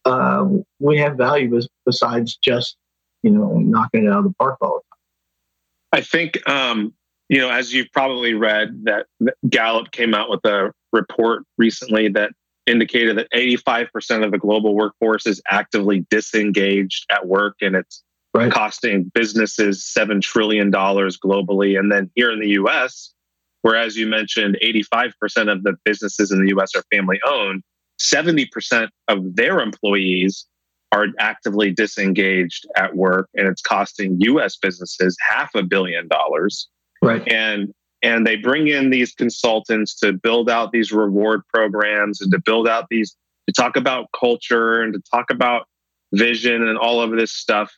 [0.04, 0.46] uh,
[0.80, 2.76] we have value besides just,
[3.24, 6.02] you know, knocking it out of the park all the time.
[6.02, 6.94] I think, um,
[7.30, 9.08] you know, as you've probably read, that
[9.50, 12.32] Gallup came out with a report recently that
[12.66, 18.52] indicated that 85% of the global workforce is actively disengaged at work and it's right.
[18.52, 21.78] costing businesses $7 trillion globally.
[21.78, 23.14] And then here in the US,
[23.62, 27.64] where as you mentioned, 85% of the businesses in the US are family owned,
[28.00, 30.48] 70% of their employees
[30.94, 36.70] are actively disengaged at work and it's costing US businesses half a billion dollars.
[37.02, 37.28] Right.
[37.28, 42.40] And and they bring in these consultants to build out these reward programs and to
[42.46, 43.16] build out these
[43.48, 45.68] to talk about culture and to talk about
[46.14, 47.74] vision and all of this stuff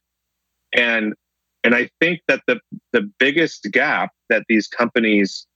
[0.73, 1.13] and
[1.63, 2.59] and i think that the
[2.91, 5.47] the biggest gap that these companies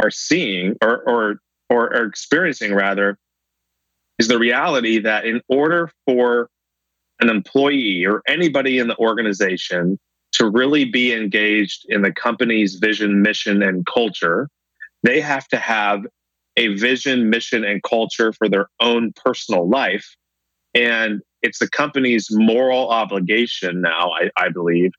[0.00, 1.36] are seeing or or
[1.68, 3.18] or are experiencing rather
[4.20, 6.48] is the reality that in order for
[7.20, 9.98] an employee or anybody in the organization
[10.32, 14.48] to really be engaged in the company's vision, mission, and culture,
[15.02, 16.00] they have to have
[16.56, 20.16] a vision, mission, and culture for their own personal life.
[20.74, 24.92] And it's the company's moral obligation now, I, I believe,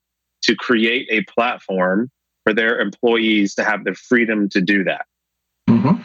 [0.44, 2.10] to create a platform
[2.44, 5.06] for their employees to have the freedom to do that.
[5.68, 6.02] Mm-hmm.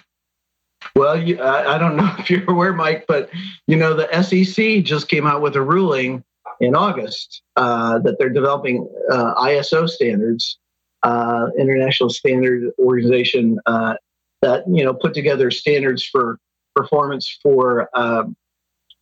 [0.96, 3.30] Well, you, I, I, don't know if you're aware, Mike, but
[3.68, 6.24] you know the SEC just came out with a ruling
[6.60, 10.60] in August uh, that they're developing uh, ISO standards,
[11.04, 13.96] uh, International Standard Organization, uh,
[14.42, 16.40] that you know put together standards for
[16.76, 18.36] performance for um,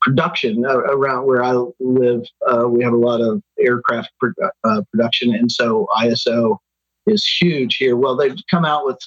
[0.01, 2.23] production uh, around where I live.
[2.47, 6.57] Uh, we have a lot of aircraft production, and so ISO
[7.07, 7.95] is huge here.
[7.95, 8.99] Well, they've come out with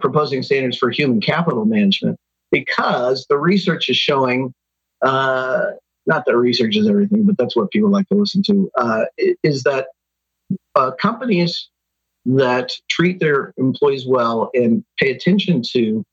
[0.00, 2.18] proposing standards for human capital management
[2.50, 4.52] because the research is showing
[5.02, 5.66] uh,
[6.06, 9.04] not that research is everything, but that's what people like to listen to, uh,
[9.42, 9.88] is that
[10.74, 11.68] uh, companies
[12.24, 16.04] that treat their employees well and pay attention to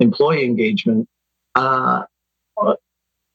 [0.00, 1.08] employee engagement
[1.54, 2.02] uh,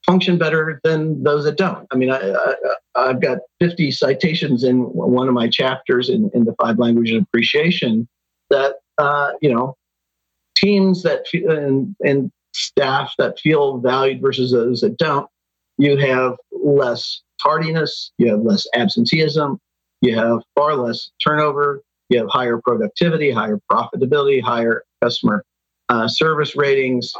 [0.05, 1.85] function better than those that don't.
[1.91, 2.55] I mean, I,
[2.95, 7.23] have got 50 citations in one of my chapters in, in the five languages of
[7.23, 8.07] appreciation
[8.49, 9.75] that, uh, you know,
[10.55, 15.29] teams that and, and staff that feel valued versus those that don't
[15.77, 19.59] you have less tardiness, you have less absenteeism,
[20.01, 25.43] you have far less turnover, you have higher productivity, higher profitability, higher customer
[25.89, 27.13] uh, service ratings,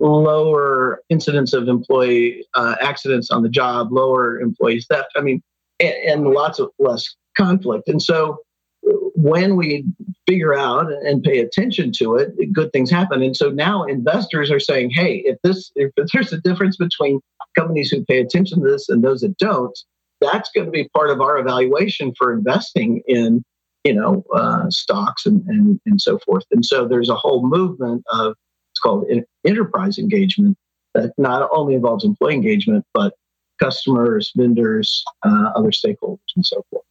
[0.00, 5.08] lower incidence of employee uh, accidents on the job, lower employee theft.
[5.16, 5.42] I mean,
[5.80, 7.88] and, and lots of less conflict.
[7.88, 8.38] And so
[8.82, 9.84] when we
[10.28, 13.22] figure out and pay attention to it, good things happen.
[13.22, 17.20] And so now investors are saying, hey, if this if there's a difference between
[17.56, 19.76] companies who pay attention to this and those that don't,
[20.20, 23.42] that's going to be part of our evaluation for investing in
[23.84, 26.44] you know uh, stocks and, and and so forth.
[26.50, 28.34] And so there's a whole movement of
[28.72, 29.06] it's called
[29.44, 30.56] enterprise engagement
[30.94, 33.14] that not only involves employee engagement but
[33.58, 36.84] customers, vendors, uh, other stakeholders, and so forth.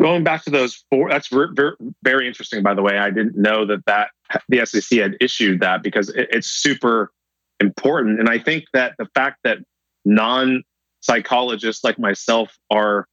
[0.00, 2.62] Going back to those four, that's very, very interesting.
[2.62, 4.10] By the way, I didn't know that that
[4.48, 7.10] the SEC had issued that because it, it's super
[7.60, 8.20] important.
[8.20, 9.58] And I think that the fact that
[10.04, 10.62] non
[11.00, 13.06] psychologists like myself are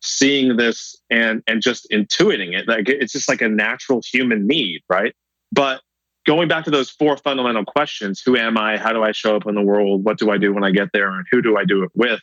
[0.00, 4.80] seeing this and and just intuiting it like it's just like a natural human need
[4.88, 5.14] right?
[5.52, 5.80] But
[6.26, 8.78] going back to those four fundamental questions who am i?
[8.78, 10.04] How do i show up in the world?
[10.04, 11.08] What do i do when i get there?
[11.08, 12.20] And who do i do it with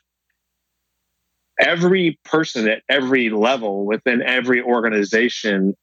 [1.59, 5.75] every person at every level within every organization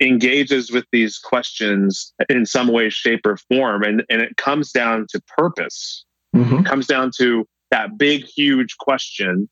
[0.00, 5.06] engages with these questions in some way shape or form and, and it comes down
[5.08, 6.56] to purpose mm-hmm.
[6.56, 9.48] it comes down to that big huge question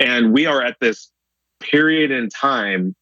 [0.00, 1.10] and we are at this
[1.60, 2.94] period in time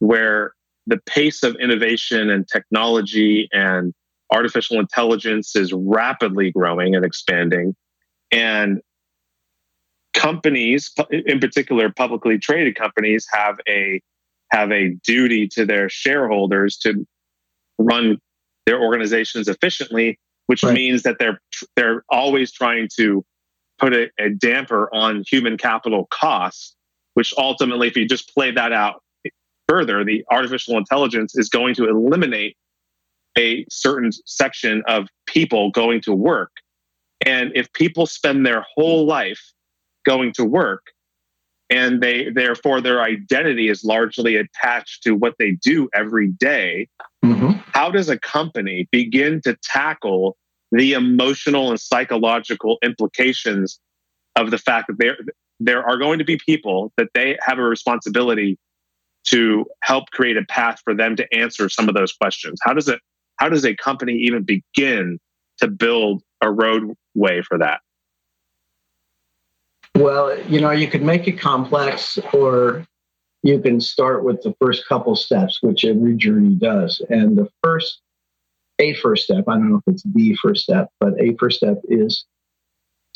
[0.00, 0.52] where
[0.86, 3.92] the pace of innovation and technology and
[4.32, 7.74] artificial intelligence is rapidly growing and expanding.
[8.30, 8.80] And
[10.18, 14.02] companies, in particular publicly traded companies, have a
[14.50, 17.06] have a duty to their shareholders to
[17.78, 18.18] run
[18.66, 20.74] their organizations efficiently, which right.
[20.74, 21.40] means that they're
[21.76, 23.24] they're always trying to
[23.78, 26.74] put a, a damper on human capital costs,
[27.14, 29.02] which ultimately, if you just play that out
[29.68, 32.56] further, the artificial intelligence is going to eliminate
[33.38, 36.50] a certain section of people going to work.
[37.24, 39.52] And if people spend their whole life
[40.08, 40.86] going to work,
[41.70, 46.88] and they therefore their identity is largely attached to what they do every day,
[47.24, 47.52] mm-hmm.
[47.72, 50.36] how does a company begin to tackle
[50.72, 53.80] the emotional and psychological implications
[54.36, 55.16] of the fact that there
[55.60, 58.56] there are going to be people that they have a responsibility
[59.24, 62.60] to help create a path for them to answer some of those questions.
[62.62, 63.00] How does it
[63.36, 65.18] how does a company even begin
[65.58, 67.80] to build a roadway for that?
[69.98, 72.86] Well, you know, you could make it complex or
[73.42, 77.02] you can start with the first couple steps, which every journey does.
[77.10, 78.00] And the first
[78.78, 81.78] a first step, I don't know if it's the first step, but a first step
[81.88, 82.24] is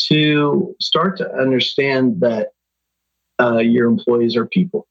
[0.09, 2.49] to start to understand that
[3.41, 4.89] uh, your employees are people.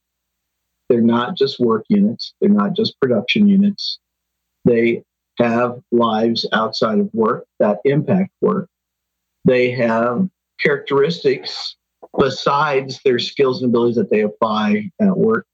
[0.88, 4.00] They're not just work units, they're not just production units.
[4.64, 5.04] They
[5.40, 8.70] have lives outside of work that impact work.
[9.44, 10.30] They have
[10.64, 11.76] characteristics
[12.20, 15.46] besides their skills and abilities that they apply at work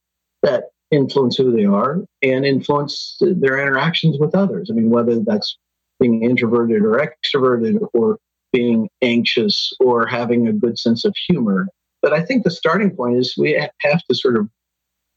[0.43, 4.70] that influence who they are and influence their interactions with others.
[4.72, 5.58] I mean, whether that's
[6.00, 8.17] being introverted or extroverted or
[8.54, 11.67] being anxious or having a good sense of humor.
[12.02, 14.48] But I think the starting point is we have to sort of,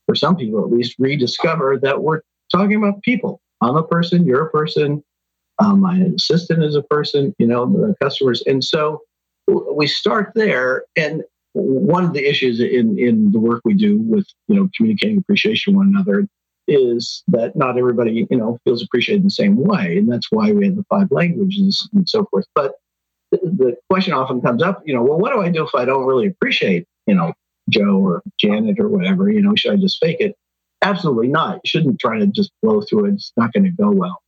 [0.06, 3.40] for some people at least, rediscover that we're talking about people.
[3.60, 5.04] I'm a person, you're a person,
[5.60, 8.42] um, my assistant is a person, you know, the customers.
[8.46, 9.02] And so
[9.50, 10.84] we start there.
[10.96, 15.18] And one of the issues in in the work we do with you know communicating
[15.18, 16.26] appreciation to one another
[16.68, 20.52] is that not everybody you know feels appreciated in the same way and that's why
[20.52, 22.46] we have the five languages and so forth.
[22.54, 22.74] But
[23.32, 26.04] the, question often comes up you know well what do i do if i don't
[26.04, 27.32] really appreciate you know
[27.68, 29.30] joe or janet or whatever?
[29.30, 30.36] You know should i just fake it?
[30.82, 31.56] Absolutely not.
[31.56, 33.14] You shouldn't try to just blow through it.
[33.14, 34.22] It's not going to go well.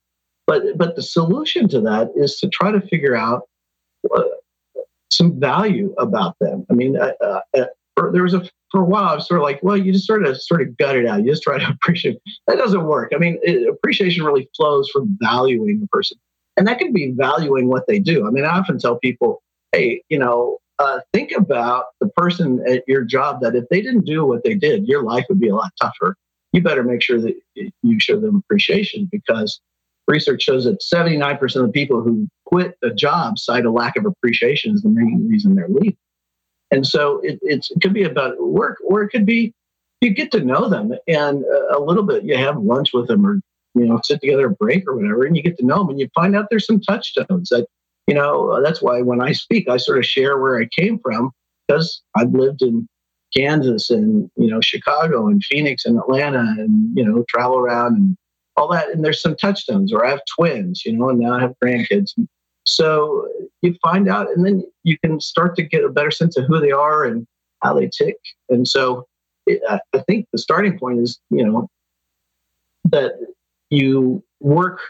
[0.46, 3.42] But but the solution to that is to try to figure out
[4.14, 4.22] uh,
[5.12, 6.64] some value about them.
[6.70, 9.44] I mean, uh, uh, uh, there was a for a while I was sort of
[9.44, 11.22] like, well, you just sort of sort of gut it out.
[11.22, 12.18] You just try to appreciate.
[12.46, 13.12] That doesn't work.
[13.14, 16.18] I mean, it, appreciation really flows from valuing a person,
[16.56, 18.26] and that can be valuing what they do.
[18.26, 22.82] I mean, I often tell people, hey, you know, uh, think about the person at
[22.88, 25.54] your job that if they didn't do what they did, your life would be a
[25.54, 26.16] lot tougher.
[26.52, 29.60] You better make sure that you show them appreciation because
[30.08, 34.04] research shows that 79% of the people who quit a job cite a lack of
[34.04, 35.96] appreciation as the main reason they're leaving.
[36.70, 39.54] And so it, it could be about work, or it could be
[40.02, 43.40] you get to know them and a little bit you have lunch with them or
[43.74, 46.00] you know sit together a break or whatever and you get to know them and
[46.00, 47.66] you find out there's some touchstones that
[48.06, 51.30] you know that's why when i speak i sort of share where i came from
[51.66, 52.86] because i've lived in
[53.34, 58.16] kansas and you know chicago and phoenix and atlanta and you know travel around and
[58.56, 58.88] all that.
[58.90, 62.12] And there's some touchstones, or I have twins, you know, and now I have grandkids.
[62.64, 63.28] So
[63.62, 66.60] you find out, and then you can start to get a better sense of who
[66.60, 67.26] they are and
[67.62, 68.16] how they tick.
[68.48, 69.06] And so
[69.46, 71.68] it, I think the starting point is, you know,
[72.90, 73.12] that
[73.70, 74.80] you work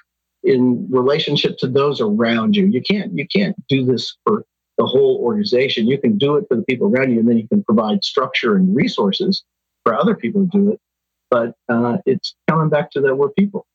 [0.43, 2.67] in relationship to those around you.
[2.67, 4.45] You can't you can't do this for
[4.77, 5.87] the whole organization.
[5.87, 8.57] You can do it for the people around you, and then you can provide structure
[8.57, 9.45] and resources
[9.85, 10.81] for other people to do it
[11.33, 13.67] but uh, it's coming back to that we're people.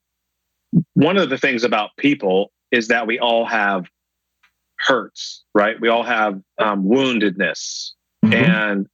[0.93, 3.87] One of the things about people is that we all have
[4.79, 5.75] hurts, right?
[5.81, 7.93] We all have um, woundedness,
[8.23, 8.33] mm-hmm.
[8.33, 8.87] and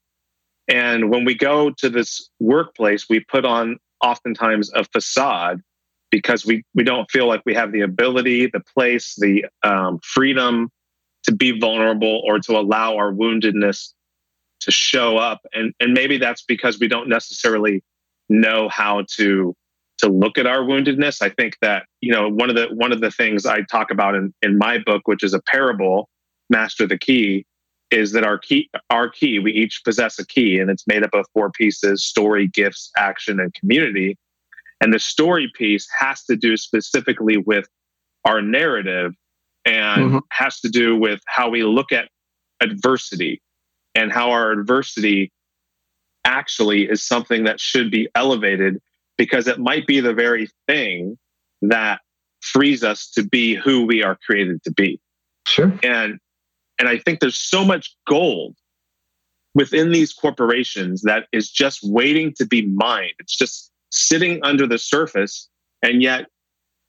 [0.69, 5.59] and when we go to this workplace, we put on oftentimes a facade
[6.09, 10.69] because we we don't feel like we have the ability, the place, the um, freedom
[11.23, 13.89] to be vulnerable or to allow our woundedness
[14.61, 15.41] to show up.
[15.51, 17.83] And and maybe that's because we don't necessarily
[18.29, 19.55] know how to
[19.99, 21.21] to look at our woundedness.
[21.21, 24.15] I think that you know one of the one of the things I talk about
[24.15, 26.09] in in my book, which is a parable,
[26.49, 27.45] Master the Key,
[27.91, 31.13] is that our key our key we each possess a key and it's made up
[31.13, 34.17] of four pieces: story, gifts, action, and community.
[34.81, 37.67] And the story piece has to do specifically with
[38.25, 39.13] our narrative
[39.65, 40.17] and mm-hmm.
[40.31, 42.09] has to do with how we look at
[42.61, 43.41] adversity
[43.95, 45.31] and how our adversity
[46.25, 48.81] actually is something that should be elevated
[49.17, 51.17] because it might be the very thing
[51.61, 52.01] that
[52.41, 54.99] frees us to be who we are created to be.
[55.47, 55.73] Sure.
[55.83, 56.19] And
[56.79, 58.55] and I think there's so much gold
[59.53, 63.13] within these corporations that is just waiting to be mined.
[63.19, 65.47] It's just sitting under the surface
[65.83, 66.25] and yet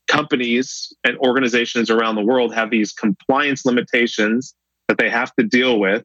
[0.08, 4.54] companies and organizations around the world have these compliance limitations
[4.88, 6.04] that they have to deal with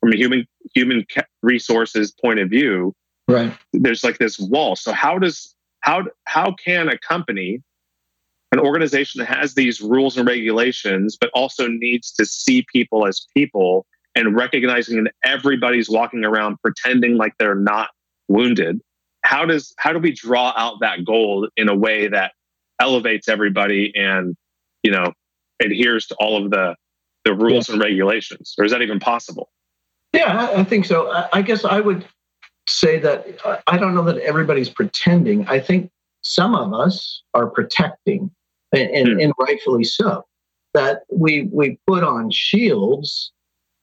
[0.00, 1.04] from a human human
[1.42, 2.94] resources point of view
[3.28, 3.52] right.
[3.72, 4.76] there's like this wall.
[4.76, 7.62] So how does how how can a company
[8.52, 13.26] an organization that has these rules and regulations but also needs to see people as
[13.36, 13.86] people
[14.16, 17.90] and recognizing that everybody's walking around pretending like they're not
[18.28, 18.80] wounded
[19.22, 22.32] how does how do we draw out that gold in a way that
[22.80, 24.36] elevates everybody and
[24.82, 25.12] you know
[25.62, 26.74] adheres to all of the
[27.24, 27.74] the rules yeah.
[27.74, 28.54] and regulations?
[28.58, 29.50] Or is that even possible
[30.12, 32.04] yeah i think so i guess i would
[32.68, 33.26] say that
[33.66, 35.90] i don't know that everybody's pretending i think
[36.22, 38.30] some of us are protecting
[38.72, 39.20] and, and, hmm.
[39.20, 40.24] and rightfully so
[40.74, 43.32] that we we put on shields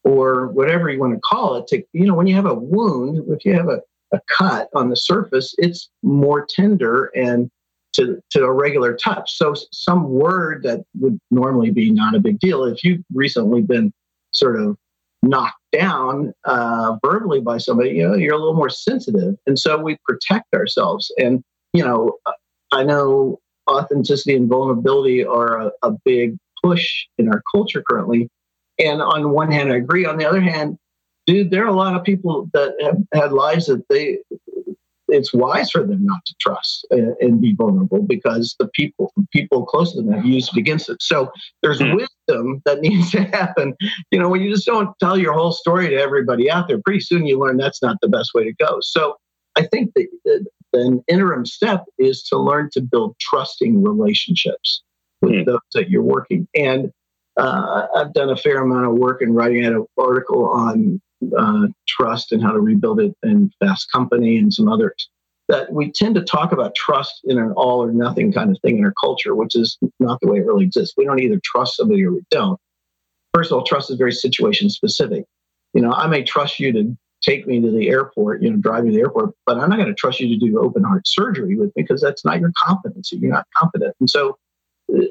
[0.04, 3.24] or whatever you want to call it to you know when you have a wound
[3.30, 3.82] if you have a,
[4.14, 7.50] a cut on the surface it's more tender and
[7.98, 9.38] to, to a regular touch.
[9.38, 13.92] So some word that would normally be not a big deal, if you've recently been
[14.32, 14.78] sort of
[15.24, 19.36] knocked down uh, verbally by somebody, you know, you're a little more sensitive.
[19.46, 21.12] And so we protect ourselves.
[21.18, 22.18] And, you know,
[22.72, 28.30] I know authenticity and vulnerability are a, a big push in our culture currently.
[28.80, 30.06] And on one hand, I agree.
[30.06, 30.78] On the other hand,
[31.26, 34.20] dude, there are a lot of people that have had lives that they
[35.10, 39.66] it's wise for them not to trust and, and, be vulnerable because the people people
[39.66, 41.02] close to them have used it against it.
[41.02, 41.32] So
[41.62, 41.98] there's mm-hmm.
[41.98, 43.76] wisdom that needs to happen.
[44.12, 47.00] You know, when you just don't tell your whole story to everybody out there, pretty
[47.00, 48.80] soon you learn that's not the best way to go.
[48.82, 49.16] So
[49.56, 54.84] I think that an interim step is to learn to build trusting relationships
[55.22, 55.50] with mm-hmm.
[55.50, 56.48] those that you're working.
[56.56, 56.92] And
[57.38, 61.02] uh, I've done a fair amount of work in writing an article on
[61.38, 65.10] uh, trust and how to rebuild it in Fast Company and some others.
[65.50, 68.78] That we tend to talk about trust in an all or nothing kind of thing
[68.78, 70.96] in our culture, which is not the way it really exists.
[70.98, 72.60] We don't either trust somebody or we don't.
[73.34, 75.24] First of all, trust is very situation specific.
[75.74, 78.84] You know, I may trust you to take me to the airport, you know, drive
[78.84, 81.08] me to the airport, but I'm not going to trust you to do open heart
[81.08, 83.18] surgery with me because that's not your competency.
[83.18, 83.96] You're not competent.
[84.00, 84.38] And so,
[84.96, 85.02] uh,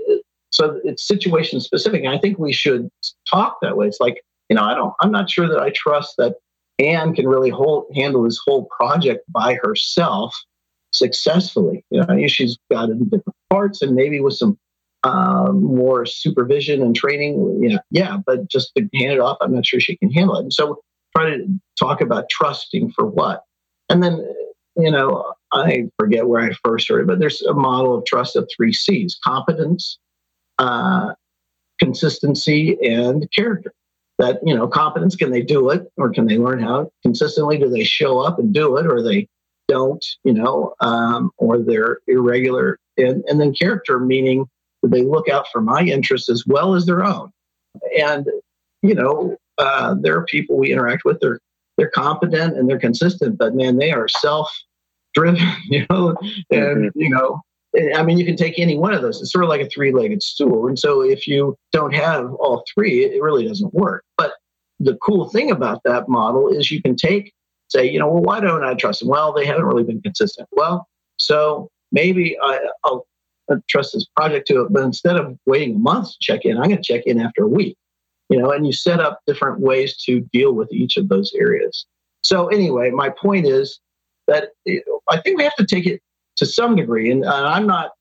[0.51, 2.05] so it's situation specific.
[2.05, 2.89] And I think we should
[3.31, 3.87] talk that way.
[3.87, 6.37] It's like, you know, I don't, I'm not sure that I trust that
[6.79, 10.35] Anne can really hold, handle this whole project by herself
[10.93, 11.85] successfully.
[11.91, 14.59] You know, she's got in different parts and maybe with some
[15.05, 17.61] um, more supervision and training.
[17.63, 20.43] Yeah, yeah, but just to hand it off, I'm not sure she can handle it.
[20.43, 20.81] And so
[21.17, 21.47] try to
[21.79, 23.43] talk about trusting for what.
[23.89, 24.27] And then,
[24.77, 28.37] you know, I forget where I first heard it, but there's a model of trust
[28.37, 29.99] of three C's competence,
[30.59, 31.13] uh,
[31.79, 33.73] consistency, and character
[34.19, 37.59] that you know competence can they do it or can they learn how consistently?
[37.59, 39.29] Do they show up and do it or they
[39.69, 42.79] don't you know um, or they're irregular?
[42.99, 44.47] And, and then character meaning
[44.83, 47.31] do they look out for my interests as well as their own.
[47.99, 48.27] And
[48.83, 51.41] you know uh, there are people we interact with they're
[51.77, 54.51] they're competent and they're consistent but man they are self
[55.15, 56.17] driven you know
[56.51, 57.01] and mm-hmm.
[57.01, 57.41] you know
[57.95, 59.21] I mean, you can take any one of those.
[59.21, 60.67] It's sort of like a three legged stool.
[60.67, 64.05] And so if you don't have all three, it really doesn't work.
[64.17, 64.33] But
[64.81, 67.33] the cool thing about that model is you can take,
[67.69, 69.09] say, you know, well, why don't I trust them?
[69.09, 70.49] Well, they haven't really been consistent.
[70.53, 73.07] Well, so maybe I, will
[73.69, 76.65] trust this project to it, but instead of waiting a month to check in, I'm
[76.65, 77.77] going to check in after a week.
[78.29, 81.87] You know, and you set up different ways to deal with each of those areas.
[82.23, 83.79] So anyway, my point is
[84.27, 84.49] that
[85.09, 86.03] I think we have to take it
[86.37, 87.11] to some degree.
[87.11, 87.93] And uh, I'm not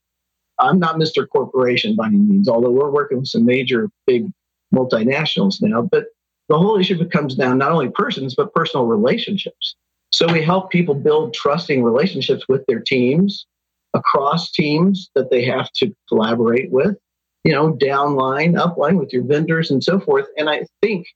[0.60, 1.28] I'm not Mr.
[1.28, 4.28] Corporation by any means, although we're working with some major big
[4.74, 5.82] multinationals now.
[5.82, 6.06] But
[6.48, 9.76] the whole issue becomes down not only persons, but personal relationships.
[10.12, 13.46] So we help people build trusting relationships with their teams,
[13.94, 16.96] across teams that they have to collaborate with,
[17.44, 20.26] you know, downline, upline with your vendors and so forth.
[20.38, 21.08] And I think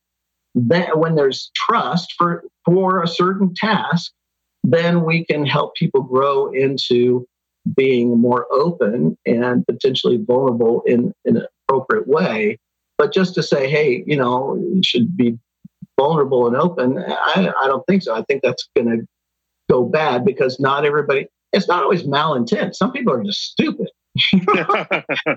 [0.56, 4.12] that when there's trust for, for a certain task,
[4.72, 7.26] then we can help people grow into
[7.76, 12.58] being more open and potentially vulnerable in, in an appropriate way.
[12.98, 15.38] But just to say, hey, you know, you should be
[16.00, 18.16] vulnerable and open, I, I don't think so.
[18.16, 19.06] I think that's going to
[19.70, 22.76] go bad because not everybody, it's not always malintent.
[22.76, 23.88] Some people are just stupid.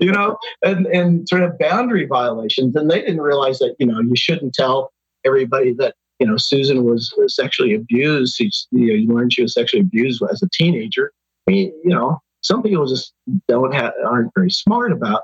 [0.01, 2.75] you know, and, and sort of boundary violations.
[2.75, 4.91] And they didn't realize that, you know, you shouldn't tell
[5.25, 8.37] everybody that, you know, Susan was sexually abused.
[8.37, 11.11] She, you, know, you learned she was sexually abused as a teenager.
[11.45, 13.11] I mean, you know, some people just
[13.49, 15.23] don't have, aren't very smart about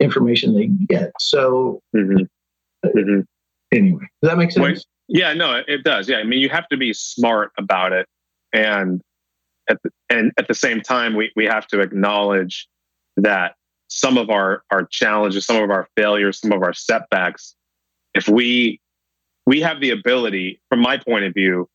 [0.00, 1.12] information they get.
[1.20, 2.24] So, mm-hmm.
[2.84, 3.20] Mm-hmm.
[3.70, 4.64] anyway, does that make sense?
[4.64, 6.08] Wait, yeah, no, it does.
[6.08, 6.16] Yeah.
[6.16, 8.06] I mean, you have to be smart about it.
[8.52, 9.00] And
[9.68, 12.66] at the, and at the same time, we, we have to acknowledge
[13.18, 13.54] that
[13.86, 17.54] some of our, our challenges, some of our failures, some of our setbacks,
[18.14, 18.80] if we
[19.50, 21.68] we have the ability, from my point of view,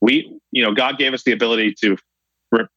[0.00, 1.96] we you know God gave us the ability to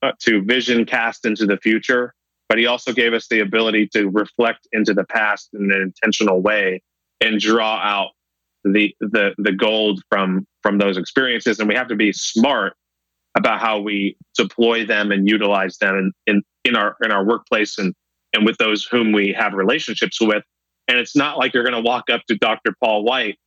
[0.04, 2.14] uh, to vision cast into the future,
[2.48, 6.40] but He also gave us the ability to reflect into the past in an intentional
[6.40, 6.84] way
[7.20, 8.12] and draw out
[8.64, 11.58] the the the gold from from those experiences.
[11.58, 12.74] And we have to be smart
[13.36, 17.80] about how we deploy them and utilize them in, in, in our in our workplace
[17.80, 17.96] and
[18.34, 20.44] and with those whom we have relationships with.
[20.88, 22.76] And it's not like you're going to walk up to Dr.
[22.80, 23.40] Paul White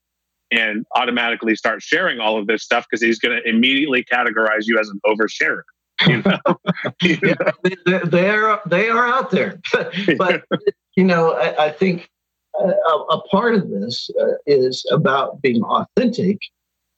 [0.51, 4.79] and automatically start sharing all of this stuff because he's going to immediately categorize you
[4.79, 5.63] as an oversharer.
[6.07, 6.39] You know?
[7.03, 9.61] yeah, they, are they are out there,
[10.19, 10.45] but
[10.97, 12.11] you know I, I think
[12.61, 16.39] a, a, part of this uh, is about being authentic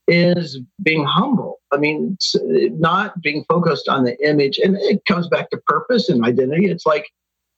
[0.09, 1.61] is being humble.
[1.73, 4.59] I mean, not being focused on the image.
[4.59, 6.71] And it comes back to purpose and identity.
[6.71, 7.07] It's like,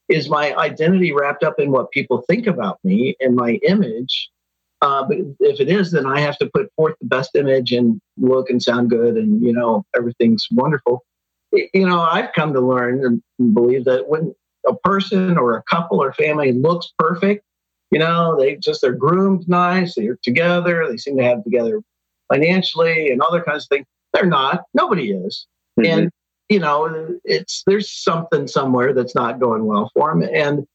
[0.08, 4.29] is my identity wrapped up in what people think about me and my image?
[4.82, 8.00] Uh, but if it is, then I have to put forth the best image and
[8.16, 11.04] look and sound good and, you know, everything's wonderful.
[11.52, 14.34] You know, I've come to learn and believe that when
[14.66, 17.44] a person or a couple or family looks perfect,
[17.90, 21.82] you know, they just, they're groomed nice, they're together, they seem to have together
[22.32, 23.86] financially and other kinds of things.
[24.12, 24.62] They're not.
[24.74, 25.46] Nobody is.
[25.78, 25.98] Mm-hmm.
[25.98, 26.10] And
[26.48, 30.28] you know, it's there's something somewhere that's not going well for them.
[30.34, 30.66] And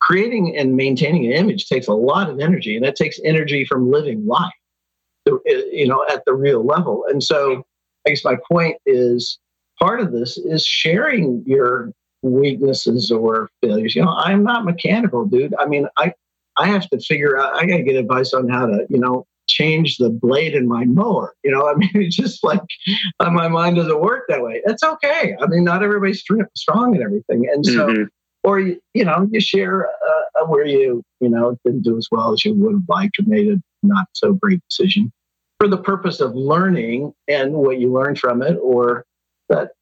[0.00, 3.90] creating and maintaining an image takes a lot of energy, and that takes energy from
[3.90, 4.52] living life,
[5.46, 7.04] you know, at the real level.
[7.08, 7.64] And so,
[8.06, 9.38] I guess my point is
[9.78, 11.92] part of this is sharing your
[12.22, 13.94] weaknesses or failures.
[13.94, 15.54] You know, I'm not mechanical, dude.
[15.58, 16.12] I mean, I
[16.56, 17.54] I have to figure out.
[17.54, 20.84] I got to get advice on how to, you know, change the blade in my
[20.84, 21.34] mower.
[21.44, 22.60] You know, I mean, it's just like
[23.20, 24.62] uh, my mind doesn't work that way.
[24.64, 25.36] That's okay.
[25.40, 26.22] I mean, not everybody's
[26.54, 27.48] strong and everything.
[27.52, 28.02] And so, mm-hmm.
[28.46, 32.44] Or, you, know, you share uh, where you, you know, didn't do as well as
[32.44, 35.12] you would have liked or made a not so great decision
[35.58, 39.04] for the purpose of learning and what you learned from it or
[39.48, 39.72] that,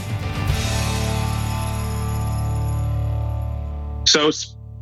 [4.12, 4.30] So,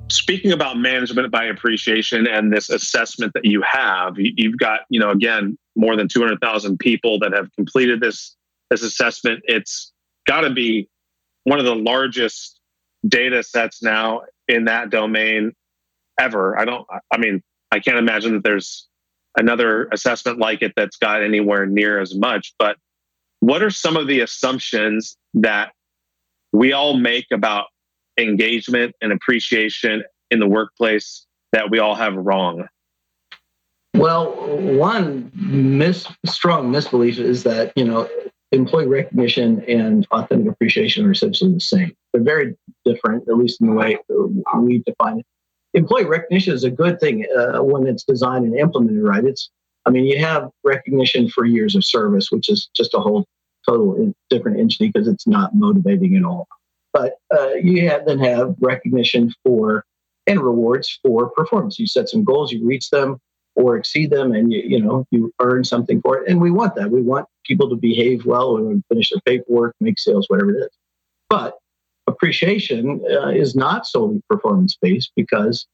[0.07, 5.11] speaking about management by appreciation and this assessment that you have, you've got, you know,
[5.11, 8.35] again, more than 200,000 people that have completed this
[8.71, 9.41] this assessment.
[9.45, 9.93] It's
[10.25, 10.89] got to be
[11.43, 12.59] one of the largest
[13.07, 15.53] data sets now in that domain
[16.19, 16.59] ever.
[16.59, 18.87] I don't, I mean, I can't imagine that there's
[19.37, 22.55] another assessment like it that's got anywhere near as much.
[22.57, 22.77] But
[23.41, 25.73] what are some of the assumptions that
[26.51, 27.67] we all make about
[28.19, 32.67] engagement and appreciation in the workplace that we all have wrong?
[33.95, 34.31] Well,
[34.77, 38.07] one mis- strong misbelief is that you know
[38.51, 41.95] employee recognition and authentic appreciation are essentially the same.
[42.13, 42.55] They're very
[42.85, 43.97] different, at least in the way
[44.57, 45.25] we define it.
[45.73, 49.23] Employee recognition is a good thing uh, when it's designed and implemented right.
[49.23, 49.51] It's,
[49.85, 53.25] I mean, you have recognition for years of service, which is just a whole
[53.67, 56.47] total different entity because it's not motivating at all.
[56.93, 59.85] But uh, you have, then have recognition for
[60.27, 61.79] and rewards for performance.
[61.79, 63.19] You set some goals, you reach them,
[63.55, 66.29] or exceed them and you, you know you earn something for it.
[66.29, 66.91] And we want that.
[66.91, 70.69] We want people to behave well and finish their paperwork make sales whatever it is.
[71.29, 71.57] But
[72.07, 75.67] appreciation uh, is not solely performance based because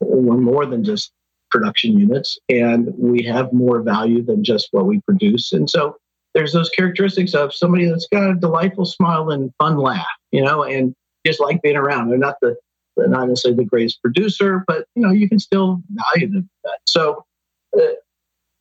[0.00, 1.12] we're more than just
[1.50, 5.52] production units and we have more value than just what we produce.
[5.52, 5.96] And so
[6.34, 10.62] there's those characteristics of somebody that's got a delightful smile and fun laugh you know
[10.62, 10.94] and
[11.26, 12.56] just like being around they're not the
[12.96, 16.50] not necessarily the greatest producer, but you know you can still value them.
[16.86, 17.24] So
[17.76, 17.82] uh,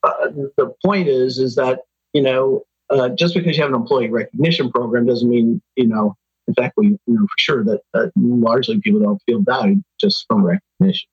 [0.04, 1.82] uh, the point is, is that
[2.14, 6.16] you know uh, just because you have an employee recognition program doesn't mean you know.
[6.48, 11.08] In fact, we know for sure that largely people don't feel valued just from recognition.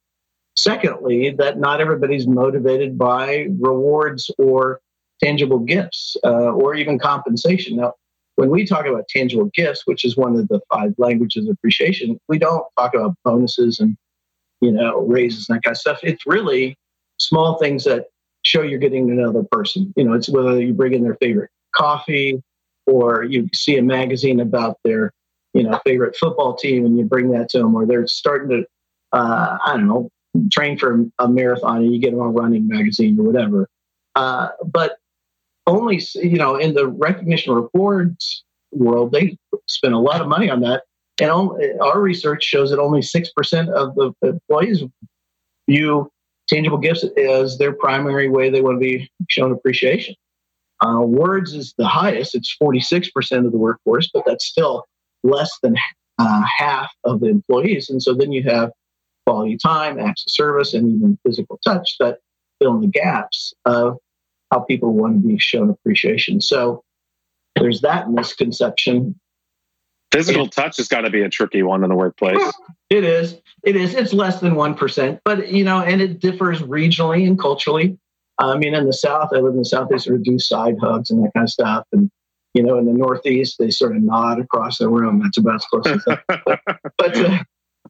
[0.57, 4.81] Secondly, that not everybody's motivated by rewards or
[5.23, 7.77] tangible gifts uh, or even compensation.
[7.77, 7.95] Now,
[8.37, 12.21] when we talk about tangible gifts, which is one of the five languages of appreciation,
[12.29, 13.97] we don't talk about bonuses and
[14.61, 16.01] you know raises and that kind of stuff.
[16.03, 16.77] It's really
[17.19, 18.07] small things that
[18.43, 19.93] show you're getting know person.
[19.97, 22.43] You know, it's whether you bring in their favorite coffee
[22.87, 25.13] or you see a magazine about their
[25.53, 28.67] you know favorite football team and you bring that to them, or they're starting to
[29.13, 30.11] uh, I don't know
[30.53, 33.69] train for a marathon and you get them a running magazine or whatever.
[34.15, 34.99] Uh, but
[35.69, 40.61] only, you know, in the recognition rewards world, they spend a lot of money on
[40.61, 40.83] that.
[41.21, 41.31] And
[41.81, 44.83] our research shows that only 6% of the employees
[45.69, 46.11] view
[46.49, 50.15] tangible gifts as their primary way they want to be shown appreciation.
[50.81, 54.85] Uh, words is the highest, it's 46% of the workforce, but that's still
[55.25, 55.77] less than
[56.19, 57.91] uh, half of the employees.
[57.91, 58.71] And so then you have
[59.27, 62.19] quality time, acts of service, and even physical touch that
[62.61, 63.99] fill in the gaps of
[64.51, 66.41] how people want to be shown appreciation.
[66.41, 66.83] So
[67.57, 69.19] there's that misconception.
[70.13, 72.43] Physical and, touch has got to be a tricky one in the workplace.
[72.91, 73.37] It is.
[73.65, 73.95] It is.
[73.95, 77.99] It's less than 1%, but you know, and it differs regionally and culturally.
[78.39, 80.77] I mean, in the South, I live in the South, they sort of do side
[80.81, 81.85] hugs and that kind of stuff.
[81.93, 82.11] And,
[82.55, 85.21] you know, in the Northeast, they sort of nod across the room.
[85.23, 86.23] That's about as close as that.
[86.47, 86.61] but,
[86.97, 87.39] but, uh,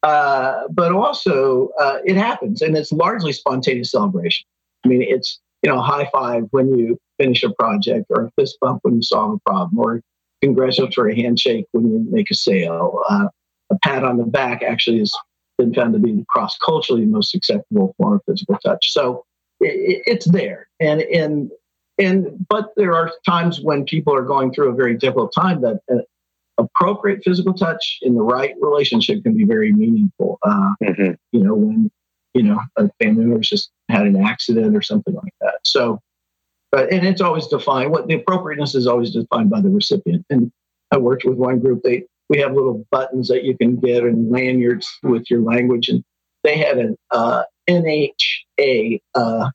[0.03, 4.47] uh, but also, uh, it happens and it's largely spontaneous celebration.
[4.85, 8.59] I mean, it's, you know, high five when you finish a project, or a fist
[8.61, 10.03] bump when you solve a problem, or
[10.43, 13.03] congratulatory handshake when you make a sale.
[13.09, 13.29] Uh,
[13.71, 15.13] a pat on the back actually has
[15.59, 18.93] been found to be the cross culturally most acceptable form of physical touch.
[18.93, 19.25] So
[19.61, 21.51] it, it's there, and and
[21.99, 25.81] and but there are times when people are going through a very difficult time that.
[25.93, 25.99] Uh,
[26.61, 30.41] appropriate physical touch in the right relationship can be very meaningful.
[30.43, 31.13] Uh, mm-hmm.
[31.31, 31.89] You know, when
[32.35, 35.59] you know, a family member's just had an accident or something like that.
[35.65, 36.01] So,
[36.71, 37.91] but and it's always defined.
[37.91, 40.25] What the appropriateness is always defined by the recipient.
[40.31, 40.53] And
[40.93, 41.83] I worked with one group.
[41.83, 46.05] They we have little buttons that you can get and lanyards with your language, and
[46.45, 49.49] they had an uh, NHA uh,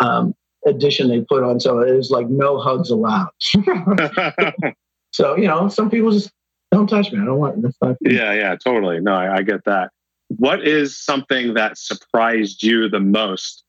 [0.00, 0.34] um,
[0.66, 3.28] edition they put on, so it was like no hugs allowed.
[5.12, 6.30] so you know, some people just
[6.72, 7.20] don't touch me.
[7.20, 7.62] I don't want.
[7.62, 7.96] That's not.
[8.00, 9.00] Yeah, yeah, totally.
[9.00, 9.90] No, I, I get that
[10.36, 13.64] what is something that surprised you the most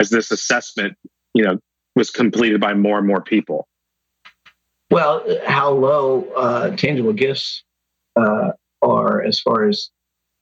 [0.00, 0.96] as this assessment
[1.34, 1.58] you know
[1.96, 3.68] was completed by more and more people
[4.90, 7.62] well how low uh, tangible gifts
[8.16, 8.50] uh,
[8.82, 9.90] are as far as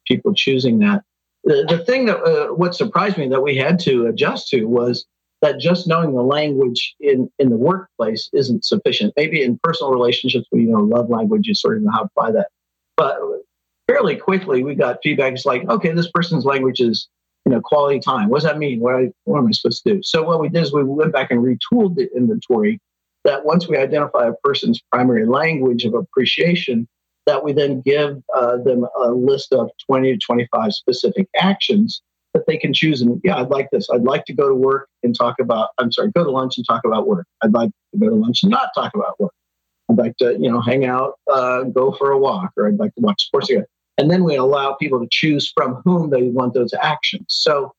[0.07, 1.03] people choosing that
[1.45, 5.07] the, the thing that uh, what surprised me that we had to adjust to was
[5.43, 9.13] that just knowing the language in, in the workplace isn't sufficient.
[9.17, 12.33] Maybe in personal relationships, we you know love language, you sort of how to apply
[12.33, 12.49] that.
[12.97, 13.19] But
[13.89, 15.33] fairly quickly we got feedback.
[15.33, 17.09] It's like, okay, this person's language is
[17.45, 18.29] you know quality time.
[18.29, 18.81] What does that mean?
[18.81, 20.03] What, I, what am I supposed to do?
[20.03, 22.81] So what we did is we went back and retooled the inventory.
[23.25, 26.87] That once we identify a person's primary language of appreciation,
[27.27, 32.03] that we then give uh, them a list of 20 to 25 specific actions
[32.35, 33.03] that they can choose.
[33.03, 33.89] And yeah, I'd like this.
[33.93, 36.65] I'd like to go to work and talk about, I'm sorry, go to lunch and
[36.65, 37.27] talk about work.
[37.43, 39.33] I'd like to go to lunch and not talk about work.
[39.91, 42.95] I'd like to, you know, hang out, uh, go for a walk, or I'd like
[42.95, 43.65] to watch sports again.
[43.99, 47.27] And then we allow people to choose from whom they want those actions.
[47.29, 47.73] So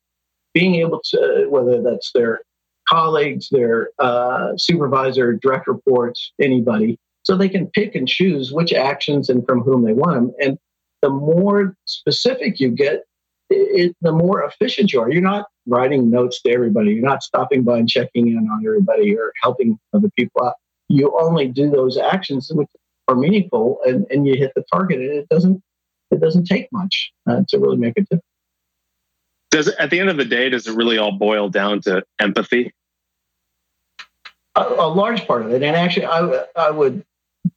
[0.54, 2.42] being able to, whether that's their
[2.90, 9.30] colleagues, their uh, supervisor, direct reports, anybody, so they can pick and choose which actions
[9.30, 10.34] and from whom they want them.
[10.40, 10.58] And
[11.02, 13.04] the more specific you get,
[13.50, 15.12] it, the more efficient you are.
[15.12, 16.92] You're not writing notes to everybody.
[16.92, 20.56] You're not stopping by and checking in on everybody or helping other people out.
[20.90, 22.70] You only do those actions which
[23.08, 25.00] are meaningful, and, and you hit the target.
[25.00, 25.62] And it doesn't
[26.12, 28.24] it doesn't take much uh, to really make a difference.
[29.52, 32.74] Does at the end of the day, does it really all boil down to empathy?
[34.56, 37.06] A, a large part of it, and actually, I I would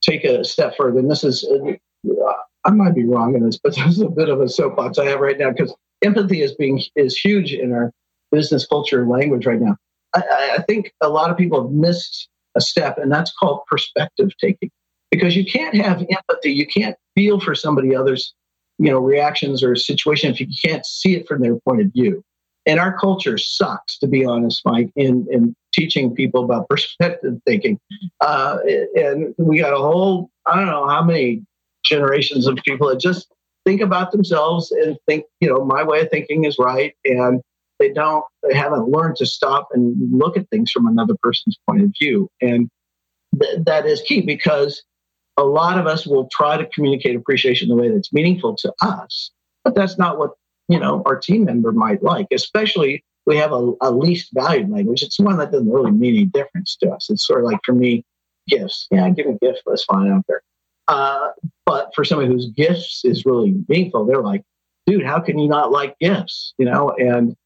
[0.01, 0.99] take a step further.
[0.99, 2.33] And this is uh,
[2.65, 5.07] I might be wrong in this, but this is a bit of a soapbox I
[5.07, 7.93] have right now because empathy is being is huge in our
[8.31, 9.77] business culture and language right now.
[10.15, 14.31] I, I think a lot of people have missed a step, and that's called perspective
[14.41, 14.71] taking.
[15.11, 18.33] Because you can't have empathy, you can't feel for somebody else's,
[18.81, 22.25] you know, reactions or situation if you can't see it from their point of view.
[22.65, 27.79] And our culture sucks, to be honest, Mike, in, in teaching people about perspective thinking.
[28.23, 28.59] Uh,
[28.95, 31.43] and we got a whole, I don't know how many
[31.85, 33.31] generations of people that just
[33.67, 36.95] think about themselves and think, you know, my way of thinking is right.
[37.05, 37.43] And
[37.79, 41.83] they don't, they haven't learned to stop and look at things from another person's point
[41.83, 42.29] of view.
[42.41, 42.71] And
[43.41, 44.83] th- that is key because
[45.41, 48.73] a lot of us will try to communicate appreciation in a way that's meaningful to
[48.83, 49.31] us,
[49.65, 50.33] but that's not what,
[50.69, 55.03] you know, our team member might like, especially we have a, a least valued language.
[55.03, 57.11] It's one that doesn't really mean any difference to us.
[57.11, 58.05] It's sort of like for me,
[58.49, 58.87] gifts.
[58.91, 60.43] Yeah, I give a gift, that's fine out there.
[60.89, 61.31] Uh,
[61.67, 64.43] but for somebody whose gifts is really meaningful, they're like,
[64.87, 66.55] dude, how can you not like gifts?
[66.59, 67.37] You know, and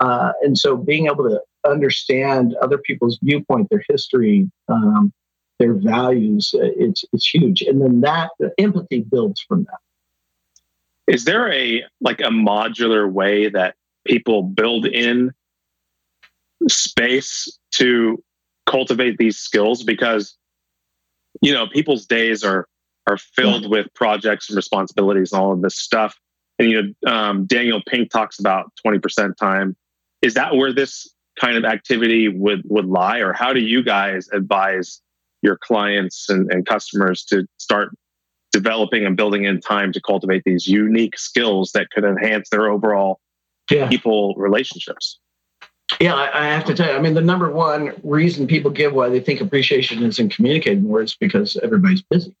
[0.00, 5.12] uh, and so being able to understand other people's viewpoint, their history, um,
[5.58, 7.62] their values, uh, it's it's huge.
[7.62, 9.78] And then that the empathy builds from that.
[11.06, 13.76] Is there a like a modular way that
[14.06, 15.32] people build in
[16.68, 18.22] space to
[18.66, 19.82] cultivate these skills?
[19.82, 20.36] Because
[21.40, 22.66] you know, people's days are
[23.06, 26.18] are filled with projects and responsibilities and all of this stuff.
[26.58, 29.76] And you know, um, Daniel Pink talks about 20% time.
[30.22, 34.28] Is that where this kind of activity would would lie, or how do you guys
[34.32, 35.02] advise
[35.44, 37.90] your clients and, and customers to start
[38.50, 43.20] developing and building in time to cultivate these unique skills that could enhance their overall
[43.70, 43.88] yeah.
[43.88, 45.18] people relationships?
[46.00, 46.96] Yeah, I, I, have to tell you.
[46.96, 51.02] I mean, the number one reason people give why they think appreciation isn't communicated more
[51.02, 52.34] is because everybody's busy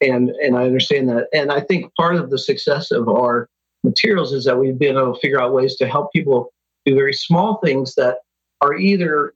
[0.00, 1.28] and and I understand that.
[1.32, 3.48] And I think part of the success of our
[3.84, 6.52] materials is that we've been able to figure out ways to help people
[6.84, 8.18] do very small things that
[8.60, 9.34] are either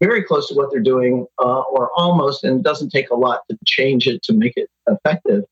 [0.00, 3.40] very close to what they're doing uh, or almost, and it doesn't take a lot
[3.50, 5.44] to change it to make it effective.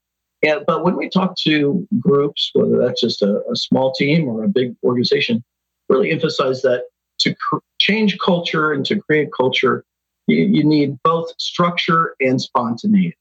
[0.43, 4.45] And, but when we talk to groups, whether that's just a, a small team or
[4.45, 5.45] a big organization,
[5.89, 6.85] really emphasize that
[7.21, 9.85] to cr- change culture and to create culture,
[10.27, 13.17] you, you need both structure and spontaneity.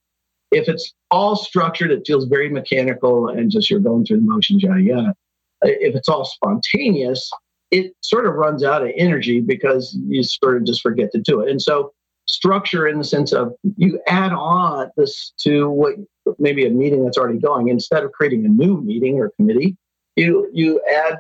[0.52, 4.64] If it's all structured, it feels very mechanical and just you're going through the motions,
[4.64, 5.16] yada yada.
[5.64, 7.30] If it's all spontaneous,
[7.72, 11.42] it sort of runs out of energy because you sort of just forget to do
[11.42, 11.50] it.
[11.50, 11.94] And so,
[12.26, 15.96] structure in the sense of you add on this to what
[16.40, 19.78] maybe a meeting that's already going instead of creating a new meeting or committee
[20.18, 21.20] you you add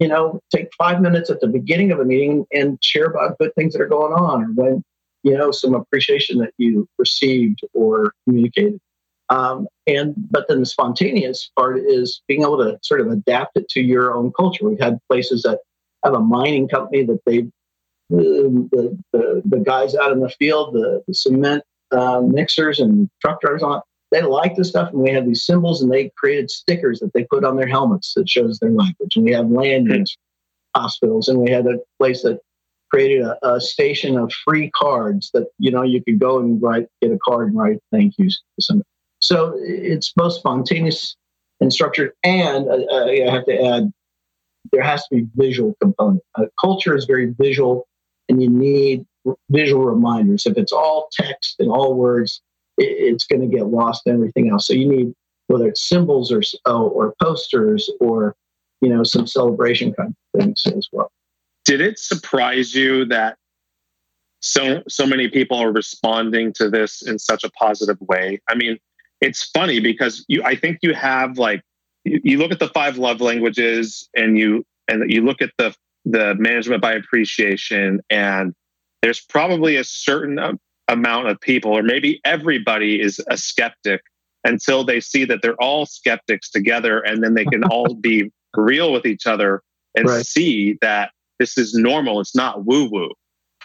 [0.00, 3.54] you know take five minutes at the beginning of a meeting and share about good
[3.54, 4.82] things that are going on or when
[5.22, 8.80] you know, some appreciation that you received or communicated.
[9.30, 13.68] Um, and but then the spontaneous part is being able to sort of adapt it
[13.70, 14.66] to your own culture.
[14.66, 15.58] We've had places that
[16.08, 17.48] have a mining company that they
[18.10, 23.40] the, the, the guys out in the field, the, the cement uh, mixers and truck
[23.40, 24.90] drivers on, they like this stuff.
[24.92, 28.14] And we have these symbols and they created stickers that they put on their helmets
[28.14, 29.16] that shows their language.
[29.16, 30.16] And we have lanyards,
[30.74, 32.40] hospitals, and we had a place that
[32.90, 36.86] created a, a, station of free cards that you know you could go and write
[37.02, 38.42] get a card and write thank yous
[39.20, 41.14] so it's both spontaneous
[41.60, 43.92] and structured and uh, uh, i have to add
[44.72, 46.22] there has to be visual component.
[46.60, 47.86] Culture is very visual
[48.28, 49.06] and you need
[49.50, 50.46] visual reminders.
[50.46, 52.42] If it's all text and all words
[52.78, 54.66] it, it's going to get lost in everything else.
[54.66, 55.14] So you need
[55.48, 58.34] whether it's symbols or oh, or posters or
[58.80, 61.10] you know some celebration kind of things as well.
[61.64, 63.36] Did it surprise you that
[64.40, 68.40] so so many people are responding to this in such a positive way?
[68.48, 68.78] I mean,
[69.20, 71.62] it's funny because you I think you have like
[72.08, 75.74] you, you look at the five love languages and you and you look at the
[76.04, 78.54] the management by appreciation and
[79.02, 84.00] there's probably a certain amount of people or maybe everybody is a skeptic
[84.44, 88.92] until they see that they're all skeptics together and then they can all be real
[88.92, 89.62] with each other
[89.94, 90.24] and right.
[90.24, 92.20] see that this is normal.
[92.20, 93.10] It's not woo woo.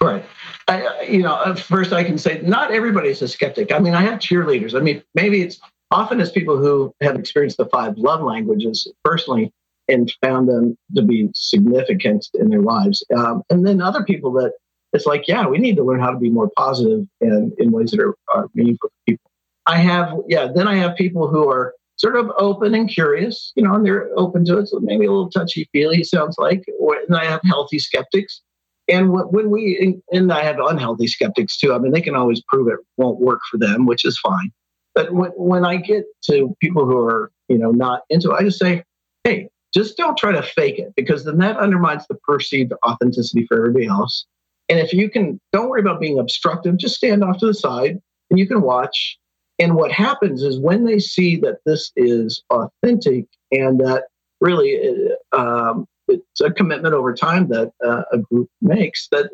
[0.01, 0.25] Right.
[0.67, 3.71] I, you know, first I can say not everybody's a skeptic.
[3.71, 4.75] I mean, I have cheerleaders.
[4.75, 5.59] I mean, maybe it's
[5.93, 9.53] often as people who have experienced the five love languages personally,
[9.89, 13.03] and found them to be significant in their lives.
[13.15, 14.53] Um, and then other people that
[14.93, 17.91] it's like, yeah, we need to learn how to be more positive and in ways
[17.91, 19.31] that are, are meaningful to people.
[19.65, 23.63] I have, yeah, then I have people who are sort of open and curious, you
[23.63, 24.67] know, and they're open to it.
[24.67, 26.63] So maybe a little touchy feely, sounds like.
[27.07, 28.41] And I have healthy skeptics.
[28.87, 31.73] And when we, and I have unhealthy skeptics too.
[31.73, 34.51] I mean, they can always prove it won't work for them, which is fine.
[34.95, 38.43] But when, when I get to people who are, you know, not into it, I
[38.43, 38.83] just say,
[39.23, 43.57] hey, just don't try to fake it because then that undermines the perceived authenticity for
[43.57, 44.25] everybody else.
[44.69, 47.99] And if you can, don't worry about being obstructive, just stand off to the side
[48.29, 49.17] and you can watch.
[49.59, 54.05] And what happens is when they see that this is authentic and that
[54.41, 59.29] really um, it's a commitment over time that uh, a group makes, that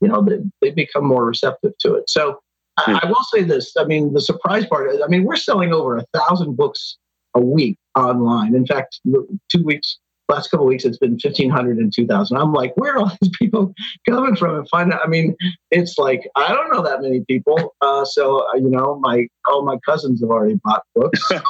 [0.00, 2.08] you know they, they become more receptive to it.
[2.08, 2.40] So
[2.78, 5.72] I, I will say this: I mean, the surprise part is, I mean, we're selling
[5.72, 6.96] over a thousand books
[7.34, 8.54] a week online.
[8.54, 9.98] In fact, two weeks,
[10.28, 12.36] last couple weeks, it's been 1,500 and 2,000.
[12.36, 13.74] I'm like, where are all these people
[14.08, 14.56] coming from?
[14.56, 15.36] And find out, I mean,
[15.70, 17.74] it's like, I don't know that many people.
[17.80, 21.30] Uh, so, uh, you know, my, all my cousins have already bought books.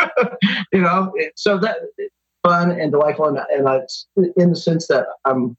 [0.72, 1.78] you know, it, so that
[2.42, 3.26] fun and delightful.
[3.26, 5.56] And, and it's in the sense that I'm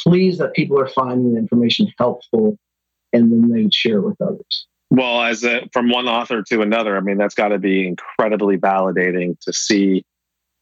[0.00, 2.56] pleased that people are finding the information helpful
[3.12, 4.66] and then they share with others.
[4.90, 8.56] Well, as a, from one author to another, I mean, that's got to be incredibly
[8.56, 10.04] validating to see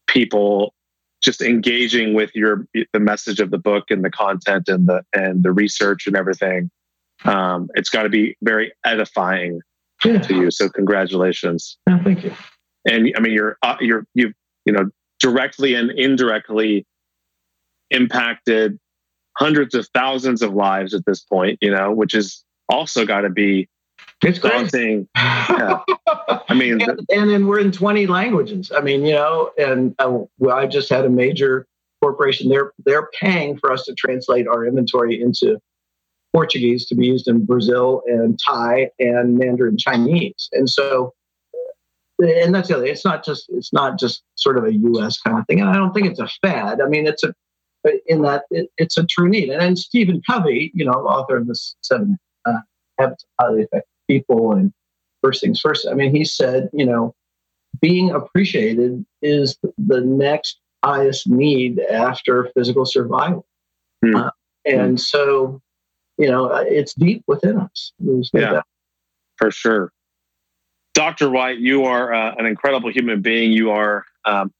[0.07, 0.73] people
[1.21, 5.43] just engaging with your the message of the book and the content and the and
[5.43, 6.69] the research and everything.
[7.25, 9.61] Um, it's got to be very edifying
[10.05, 10.19] yeah.
[10.19, 10.51] to you.
[10.51, 11.77] So, congratulations.
[11.89, 12.33] Oh, thank you.
[12.85, 14.33] And I mean, you're uh, you're you've
[14.65, 14.89] you know
[15.19, 16.85] directly and indirectly
[17.89, 18.77] impacted
[19.37, 21.59] hundreds of thousands of lives at this point.
[21.61, 23.69] You know, which is also got to be
[24.23, 25.07] it's daunting.
[25.17, 25.79] Yeah.
[26.49, 28.71] I mean, and, and, then we're in 20 languages.
[28.75, 31.65] I mean, you know, and uh, well, I just had a major
[32.01, 32.49] corporation.
[32.49, 35.59] They're they're paying for us to translate our inventory into
[36.33, 40.49] Portuguese to be used in Brazil and Thai and Mandarin Chinese.
[40.53, 41.13] And so,
[42.19, 42.85] and that's the other.
[42.85, 45.19] It's not just it's not just sort of a U.S.
[45.19, 45.59] kind of thing.
[45.59, 46.81] And I don't think it's a fad.
[46.81, 47.33] I mean, it's a
[48.05, 49.49] in that it, it's a true need.
[49.49, 52.59] And then Stephen Covey, you know, author of the Seven uh,
[52.99, 54.73] Habits of Highly Effective people and
[55.21, 55.87] first things first.
[55.89, 57.13] I mean, he said, you know,
[57.81, 63.45] being appreciated is the next highest need after physical survival.
[64.03, 64.27] Mm.
[64.27, 64.31] Uh,
[64.65, 64.99] and mm.
[64.99, 65.61] so,
[66.17, 67.91] you know, uh, it's deep within us.
[68.33, 68.61] yeah,
[69.37, 69.91] for sure.
[70.93, 71.29] Dr.
[71.29, 73.51] White, you are uh, an incredible human being.
[73.51, 74.51] You are um,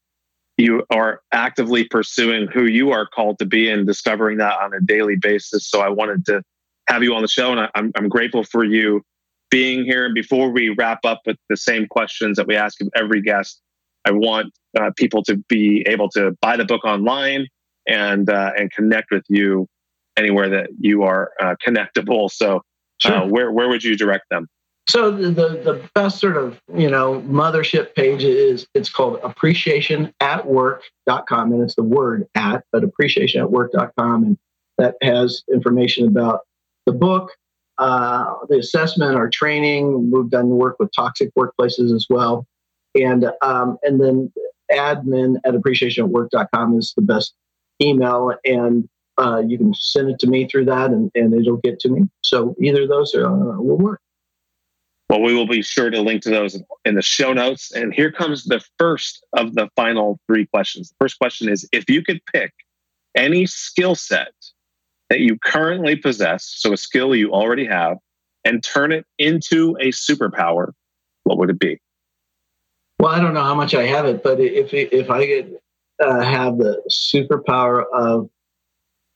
[0.58, 4.82] you are actively pursuing who you are called to be and discovering that on a
[4.82, 5.70] daily basis.
[5.70, 6.41] So I wanted to
[6.88, 9.03] have you on the show, and I, I'm, I'm grateful for you
[9.51, 10.05] being here.
[10.05, 13.62] And before we wrap up with the same questions that we ask of every guest,
[14.03, 17.47] I want uh, people to be able to buy the book online
[17.88, 19.68] and uh, and connect with you
[20.18, 22.32] anywhere that you are uh, connectable.
[22.32, 22.58] So,
[23.05, 23.28] uh, sure.
[23.28, 24.47] where where would you direct them?
[24.90, 31.62] So the, the, best sort of you know mothership page is it's called appreciationatwork.com and
[31.62, 34.38] it's the word at but appreciationatwork.com and
[34.78, 36.46] that has information about
[36.86, 37.34] the book
[37.78, 40.12] uh, the assessment, our training.
[40.12, 42.48] We've done work with toxic workplaces as well.
[42.96, 44.32] And, um, and then
[44.72, 47.36] admin at appreciationatwork.com is the best
[47.82, 48.34] email.
[48.44, 51.90] And uh, you can send it to me through that and, and it'll get to
[51.90, 52.04] me.
[52.24, 54.02] So either of those uh, will work.
[55.10, 57.72] Well, we will be sure to link to those in the show notes.
[57.72, 60.89] And here comes the first of the final three questions.
[60.89, 62.53] The first question is if you could pick
[63.16, 64.34] any skill set
[65.10, 67.97] that you currently possess, so a skill you already have,
[68.43, 70.72] and turn it into a superpower,
[71.24, 71.80] what would it be?
[72.99, 75.58] Well, I don't know how much I have it, but if if I could
[76.03, 78.30] uh, have the superpower of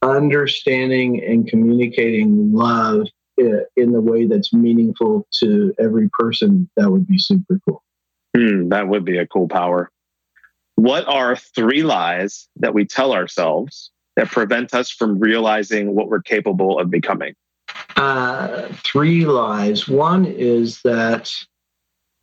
[0.02, 3.08] understanding and communicating love
[3.76, 7.84] in the way that's meaningful to every person, that would be super cool.
[8.36, 9.92] Hmm, that would be a cool power.
[10.76, 16.22] What are three lies that we tell ourselves that prevent us from realizing what we're
[16.22, 17.36] capable of becoming?
[17.96, 19.88] Uh, three lies.
[19.88, 21.32] One is that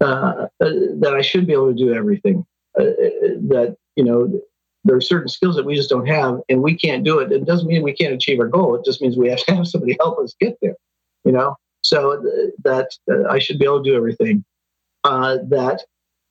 [0.01, 2.45] uh, that I should be able to do everything.
[2.79, 2.85] Uh,
[3.49, 4.41] that you know
[4.85, 7.33] there are certain skills that we just don't have, and we can't do it.
[7.33, 8.75] It doesn't mean we can't achieve our goal.
[8.75, 10.77] It just means we have to have somebody help us get there.
[11.25, 12.23] You know, so
[12.65, 12.91] that
[13.31, 14.45] I should be able to do everything.
[15.05, 15.83] Uh, that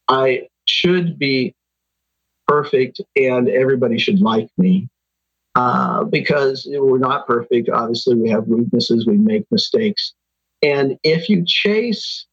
[0.07, 1.55] I should be
[2.47, 4.89] perfect, and everybody should like me
[5.57, 7.69] uh, because we're not perfect.
[7.69, 10.13] Obviously, we have weaknesses, we make mistakes.
[10.61, 12.27] And if you chase,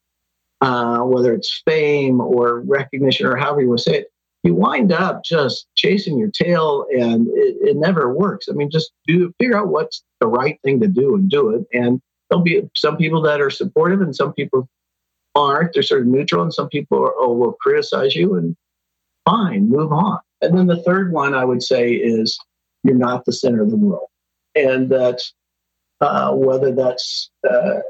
[0.60, 4.08] uh, whether it's fame or recognition or however you want to say it,
[4.42, 8.46] you wind up just chasing your tail and it, it never works.
[8.48, 11.64] I mean, just do figure out what's the right thing to do and do it.
[11.72, 12.02] And
[12.34, 14.68] there'll be some people that are supportive and some people
[15.34, 15.72] aren't.
[15.72, 18.56] They're sort of neutral, and some people are, oh, will criticize you and
[19.24, 20.18] fine, move on.
[20.40, 22.38] And then the third one I would say is
[22.82, 24.08] you're not the center of the world.
[24.54, 25.20] And that
[26.00, 27.80] uh, whether that's uh,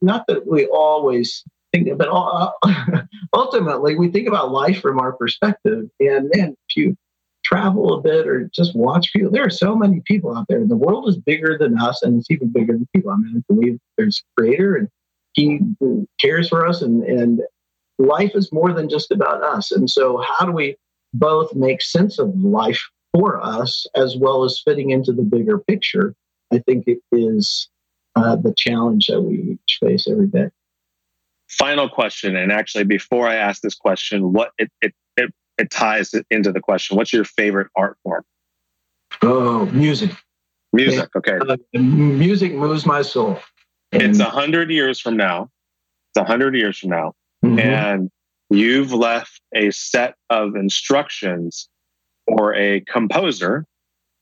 [0.00, 1.42] not that we always
[1.72, 2.08] think, but
[3.32, 5.88] ultimately we think about life from our perspective.
[6.00, 6.96] And then if you
[7.44, 10.64] travel a bit or just watch people, there are so many people out there.
[10.66, 13.10] The world is bigger than us, and it's even bigger than people.
[13.10, 14.88] I mean, I believe there's creator and
[15.34, 15.60] he
[16.20, 17.40] cares for us and, and
[17.98, 19.72] life is more than just about us.
[19.72, 20.76] And so how do we
[21.12, 22.80] both make sense of life
[23.12, 26.14] for us as well as fitting into the bigger picture?
[26.52, 27.68] I think it is
[28.16, 30.48] uh, the challenge that we each face every day.
[31.50, 34.92] Final question, and actually, before I ask this question, what it it
[35.58, 36.96] it, ties into the question.
[36.96, 38.24] What's your favorite art form?
[39.22, 40.10] Oh, music.
[40.72, 41.08] Music.
[41.14, 41.38] Okay.
[41.38, 43.38] Uh, music moves my soul.
[43.92, 45.50] It's a hundred years from now.
[46.10, 47.58] It's a hundred years from now, mm-hmm.
[47.60, 48.10] and
[48.50, 51.68] you've left a set of instructions
[52.26, 53.66] for a composer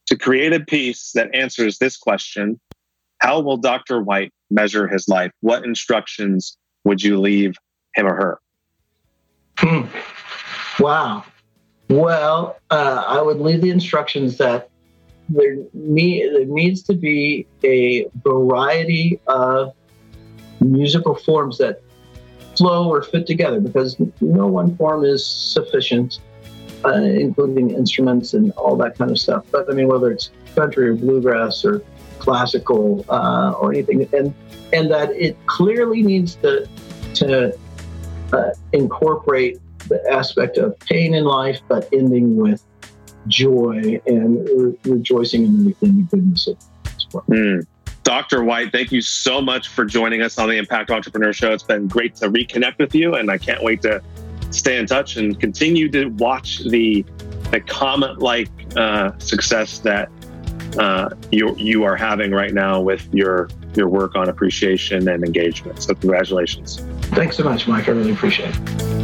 [0.07, 2.61] to create a piece that answers this question
[3.19, 4.03] How will Dr.
[4.03, 5.33] White measure his life?
[5.41, 7.55] What instructions would you leave
[7.95, 8.39] him or her?
[9.59, 9.87] Hmm.
[10.83, 11.23] Wow.
[11.89, 14.69] Well, uh, I would leave the instructions that
[15.29, 19.75] there, there needs to be a variety of
[20.61, 21.83] musical forms that
[22.57, 26.19] flow or fit together because no one form is sufficient,
[26.85, 29.47] uh, including instruments and all that kind of stuff.
[29.53, 31.85] But I mean, whether it's country or bluegrass or
[32.19, 34.35] classical uh, or anything, and
[34.73, 36.69] and that it clearly needs to
[37.15, 37.57] to
[38.33, 39.62] uh, incorporate
[40.11, 42.63] aspect of pain in life, but ending with
[43.29, 46.59] joy and re- rejoicing in everything the goodness of
[47.27, 47.67] mm.
[48.05, 48.43] Dr.
[48.43, 51.53] White, thank you so much for joining us on the Impact Entrepreneur Show.
[51.53, 54.03] It's been great to reconnect with you, and I can't wait to
[54.51, 57.05] stay in touch and continue to watch the
[57.51, 60.11] the comet like uh, success that
[60.79, 65.83] uh, you you are having right now with your your work on appreciation and engagement.
[65.83, 66.85] So congratulations.
[67.15, 67.89] Thanks so much, Mike.
[67.89, 69.02] I really appreciate it.